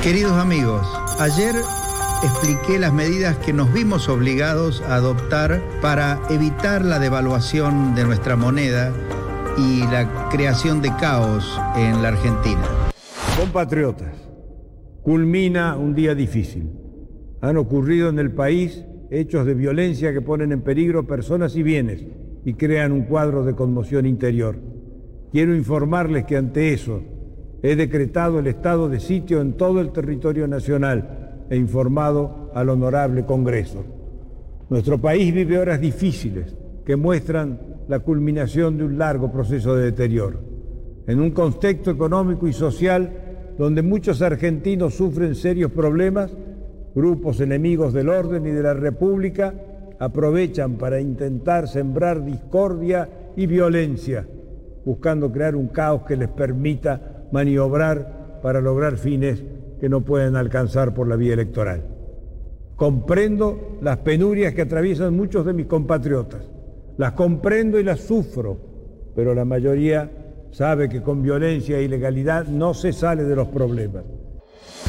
Queridos 0.00 0.38
amigos, 0.40 0.86
ayer 1.18 1.56
expliqué 2.22 2.78
las 2.78 2.92
medidas 2.92 3.36
que 3.38 3.52
nos 3.52 3.72
vimos 3.72 4.08
obligados 4.08 4.80
a 4.88 4.94
adoptar 4.94 5.60
para 5.82 6.20
evitar 6.30 6.84
la 6.84 7.00
devaluación 7.00 7.96
de 7.96 8.04
nuestra 8.04 8.36
moneda 8.36 8.92
y 9.58 9.80
la 9.88 10.28
creación 10.30 10.82
de 10.82 10.94
caos 10.96 11.60
en 11.76 12.00
la 12.00 12.08
Argentina. 12.08 12.62
Compatriotas, 13.36 14.25
culmina 15.06 15.76
un 15.76 15.94
día 15.94 16.16
difícil. 16.16 16.68
Han 17.40 17.58
ocurrido 17.58 18.08
en 18.08 18.18
el 18.18 18.32
país 18.32 18.84
hechos 19.08 19.46
de 19.46 19.54
violencia 19.54 20.12
que 20.12 20.20
ponen 20.20 20.50
en 20.50 20.62
peligro 20.62 21.06
personas 21.06 21.54
y 21.54 21.62
bienes 21.62 22.04
y 22.44 22.54
crean 22.54 22.90
un 22.90 23.02
cuadro 23.02 23.44
de 23.44 23.54
conmoción 23.54 24.04
interior. 24.04 24.58
Quiero 25.30 25.54
informarles 25.54 26.24
que 26.24 26.36
ante 26.36 26.72
eso 26.72 27.04
he 27.62 27.76
decretado 27.76 28.40
el 28.40 28.48
estado 28.48 28.88
de 28.88 28.98
sitio 28.98 29.40
en 29.40 29.52
todo 29.52 29.80
el 29.80 29.92
territorio 29.92 30.48
nacional 30.48 31.44
e 31.50 31.56
informado 31.56 32.50
al 32.52 32.68
honorable 32.68 33.24
Congreso. 33.24 33.84
Nuestro 34.70 35.00
país 35.00 35.32
vive 35.32 35.56
horas 35.56 35.80
difíciles 35.80 36.56
que 36.84 36.96
muestran 36.96 37.60
la 37.86 38.00
culminación 38.00 38.76
de 38.76 38.82
un 38.82 38.98
largo 38.98 39.30
proceso 39.30 39.76
de 39.76 39.84
deterioro. 39.84 40.40
En 41.06 41.20
un 41.20 41.30
contexto 41.30 41.92
económico 41.92 42.48
y 42.48 42.52
social 42.52 43.25
donde 43.58 43.82
muchos 43.82 44.22
argentinos 44.22 44.94
sufren 44.94 45.34
serios 45.34 45.72
problemas, 45.72 46.30
grupos 46.94 47.40
enemigos 47.40 47.92
del 47.92 48.08
orden 48.08 48.46
y 48.46 48.50
de 48.50 48.62
la 48.62 48.74
República 48.74 49.54
aprovechan 49.98 50.74
para 50.76 51.00
intentar 51.00 51.68
sembrar 51.68 52.24
discordia 52.24 53.08
y 53.34 53.46
violencia, 53.46 54.26
buscando 54.84 55.32
crear 55.32 55.56
un 55.56 55.68
caos 55.68 56.02
que 56.02 56.16
les 56.16 56.28
permita 56.28 57.26
maniobrar 57.32 58.40
para 58.42 58.60
lograr 58.60 58.98
fines 58.98 59.42
que 59.80 59.88
no 59.88 60.02
pueden 60.02 60.36
alcanzar 60.36 60.94
por 60.94 61.08
la 61.08 61.16
vía 61.16 61.34
electoral. 61.34 61.82
Comprendo 62.76 63.78
las 63.80 63.98
penurias 63.98 64.54
que 64.54 64.62
atraviesan 64.62 65.16
muchos 65.16 65.46
de 65.46 65.54
mis 65.54 65.66
compatriotas. 65.66 66.42
Las 66.98 67.12
comprendo 67.12 67.80
y 67.80 67.84
las 67.84 68.00
sufro, 68.00 68.58
pero 69.14 69.34
la 69.34 69.44
mayoría 69.44 70.10
sabe 70.56 70.88
que 70.88 71.02
con 71.02 71.22
violencia 71.22 71.76
e 71.76 71.82
ilegalidad 71.82 72.46
no 72.46 72.72
se 72.72 72.90
sale 72.92 73.24
de 73.24 73.36
los 73.36 73.48
problemas. 73.48 74.04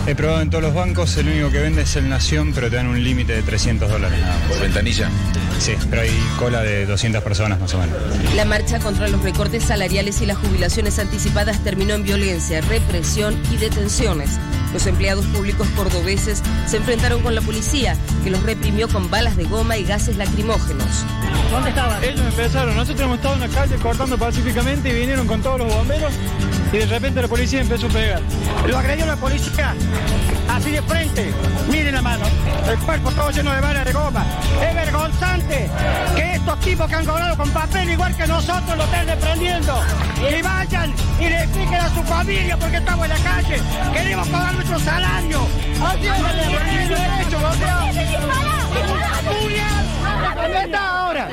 He 0.06 0.16
probado 0.16 0.42
en 0.42 0.50
todos 0.50 0.64
los 0.64 0.74
bancos, 0.74 1.18
el 1.18 1.28
único 1.28 1.52
que 1.52 1.60
vende 1.60 1.82
es 1.82 1.96
el 1.98 2.08
Nación, 2.08 2.54
pero 2.56 2.70
te 2.70 2.78
dan 2.78 2.88
un 2.88 3.04
límite 3.04 3.34
de 3.34 3.42
300 3.42 3.90
dólares 3.90 4.18
nada 4.22 4.38
más. 4.40 4.48
¿Por 4.48 4.62
ventanilla? 4.62 5.10
Sí, 5.60 5.74
pero 5.90 6.04
hay 6.04 6.12
cola 6.40 6.62
de 6.62 6.86
200 6.86 7.22
personas 7.22 7.60
más 7.60 7.74
o 7.74 7.80
menos. 7.80 7.98
La 8.36 8.46
marcha 8.46 8.80
contra 8.80 9.10
los 9.10 9.22
recortes 9.22 9.64
salariales 9.64 10.22
y 10.22 10.26
las 10.26 10.38
jubilaciones 10.38 11.00
anticipadas 11.00 11.62
terminó 11.62 11.96
en 11.96 12.04
violencia, 12.04 12.62
represión 12.62 13.36
y 13.52 13.58
detenciones. 13.58 14.40
Los 14.74 14.86
empleados 14.86 15.26
públicos 15.28 15.68
cordobeses 15.76 16.42
se 16.66 16.78
enfrentaron 16.78 17.22
con 17.22 17.36
la 17.36 17.42
policía, 17.42 17.96
que 18.24 18.30
los 18.30 18.44
reprimió 18.44 18.88
con 18.88 19.10
balas 19.10 19.38
de 19.38 19.46
goma 19.46 19.78
y 19.78 19.84
gases 19.84 20.18
lacrimógenos. 20.18 21.06
¿Dónde 21.52 21.70
estaban? 21.70 22.04
Ellos 22.04 22.26
empezaron. 22.26 22.76
Nosotros 22.76 23.02
hemos 23.02 23.18
estado 23.18 23.36
en 23.36 23.42
la 23.42 23.48
calle 23.50 23.76
cortando 23.78 24.18
pacíficamente 24.18 24.90
y 24.90 24.94
vinieron 24.94 25.28
con 25.28 25.42
todos 25.42 25.60
los 25.60 25.74
bomberos 25.74 26.14
y 26.72 26.78
de 26.78 26.86
repente 26.86 27.22
la 27.22 27.28
policía 27.28 27.62
empezó 27.62 27.88
a 27.88 27.90
pegar. 27.90 28.22
Lo 28.68 28.78
agredió 28.78 29.06
la 29.06 29.16
policía, 29.16 29.74
así 30.50 30.72
de 30.72 30.82
frente. 30.82 31.32
Miren 31.70 31.96
la 31.96 32.02
mano, 32.02 32.26
el 32.70 32.78
cuerpo 32.80 33.12
todo 33.12 33.32
lleno 33.32 33.52
de 33.54 33.62
balas 33.62 33.86
de 33.86 33.94
goma. 33.94 34.26
Es 34.68 34.76
vergonzante 34.76 35.70
que 36.16 36.34
estos 36.34 36.60
tipos 36.60 36.88
que 36.88 36.96
han 36.96 37.06
cobrado 37.06 37.38
con 37.38 37.50
papel 37.52 37.90
igual 37.90 38.16
que 38.16 38.28
nosotros 38.28 38.78
lo 38.78 38.84
estén 38.84 39.08
reprendiendo. 39.08 39.82
Y 40.30 40.42
vayan 40.42 40.94
y 41.20 41.30
le 41.30 41.44
expliquen 41.44 41.82
a 41.82 41.90
su 41.90 42.04
familia 42.04 42.58
porque 42.58 42.78
estamos 42.78 43.06
en 43.06 43.12
la 43.12 43.18
calle. 43.18 43.62
Queremos 43.94 44.28
pagar 44.28 44.54
nuestro 44.56 44.80
salario. 44.80 45.48
Así 45.84 46.08
es 46.08 46.18
¿Dónde 50.36 50.60
está 50.60 51.00
ahora? 51.00 51.30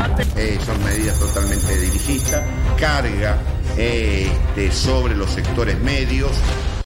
Anda. 0.00 0.22
Eh, 0.36 0.58
son 0.64 0.82
medidas 0.84 1.18
totalmente 1.18 1.78
dirigistas, 1.78 2.42
carga 2.78 3.36
eh, 3.76 4.30
sobre 4.72 5.14
los 5.14 5.30
sectores 5.30 5.78
medios, 5.80 6.32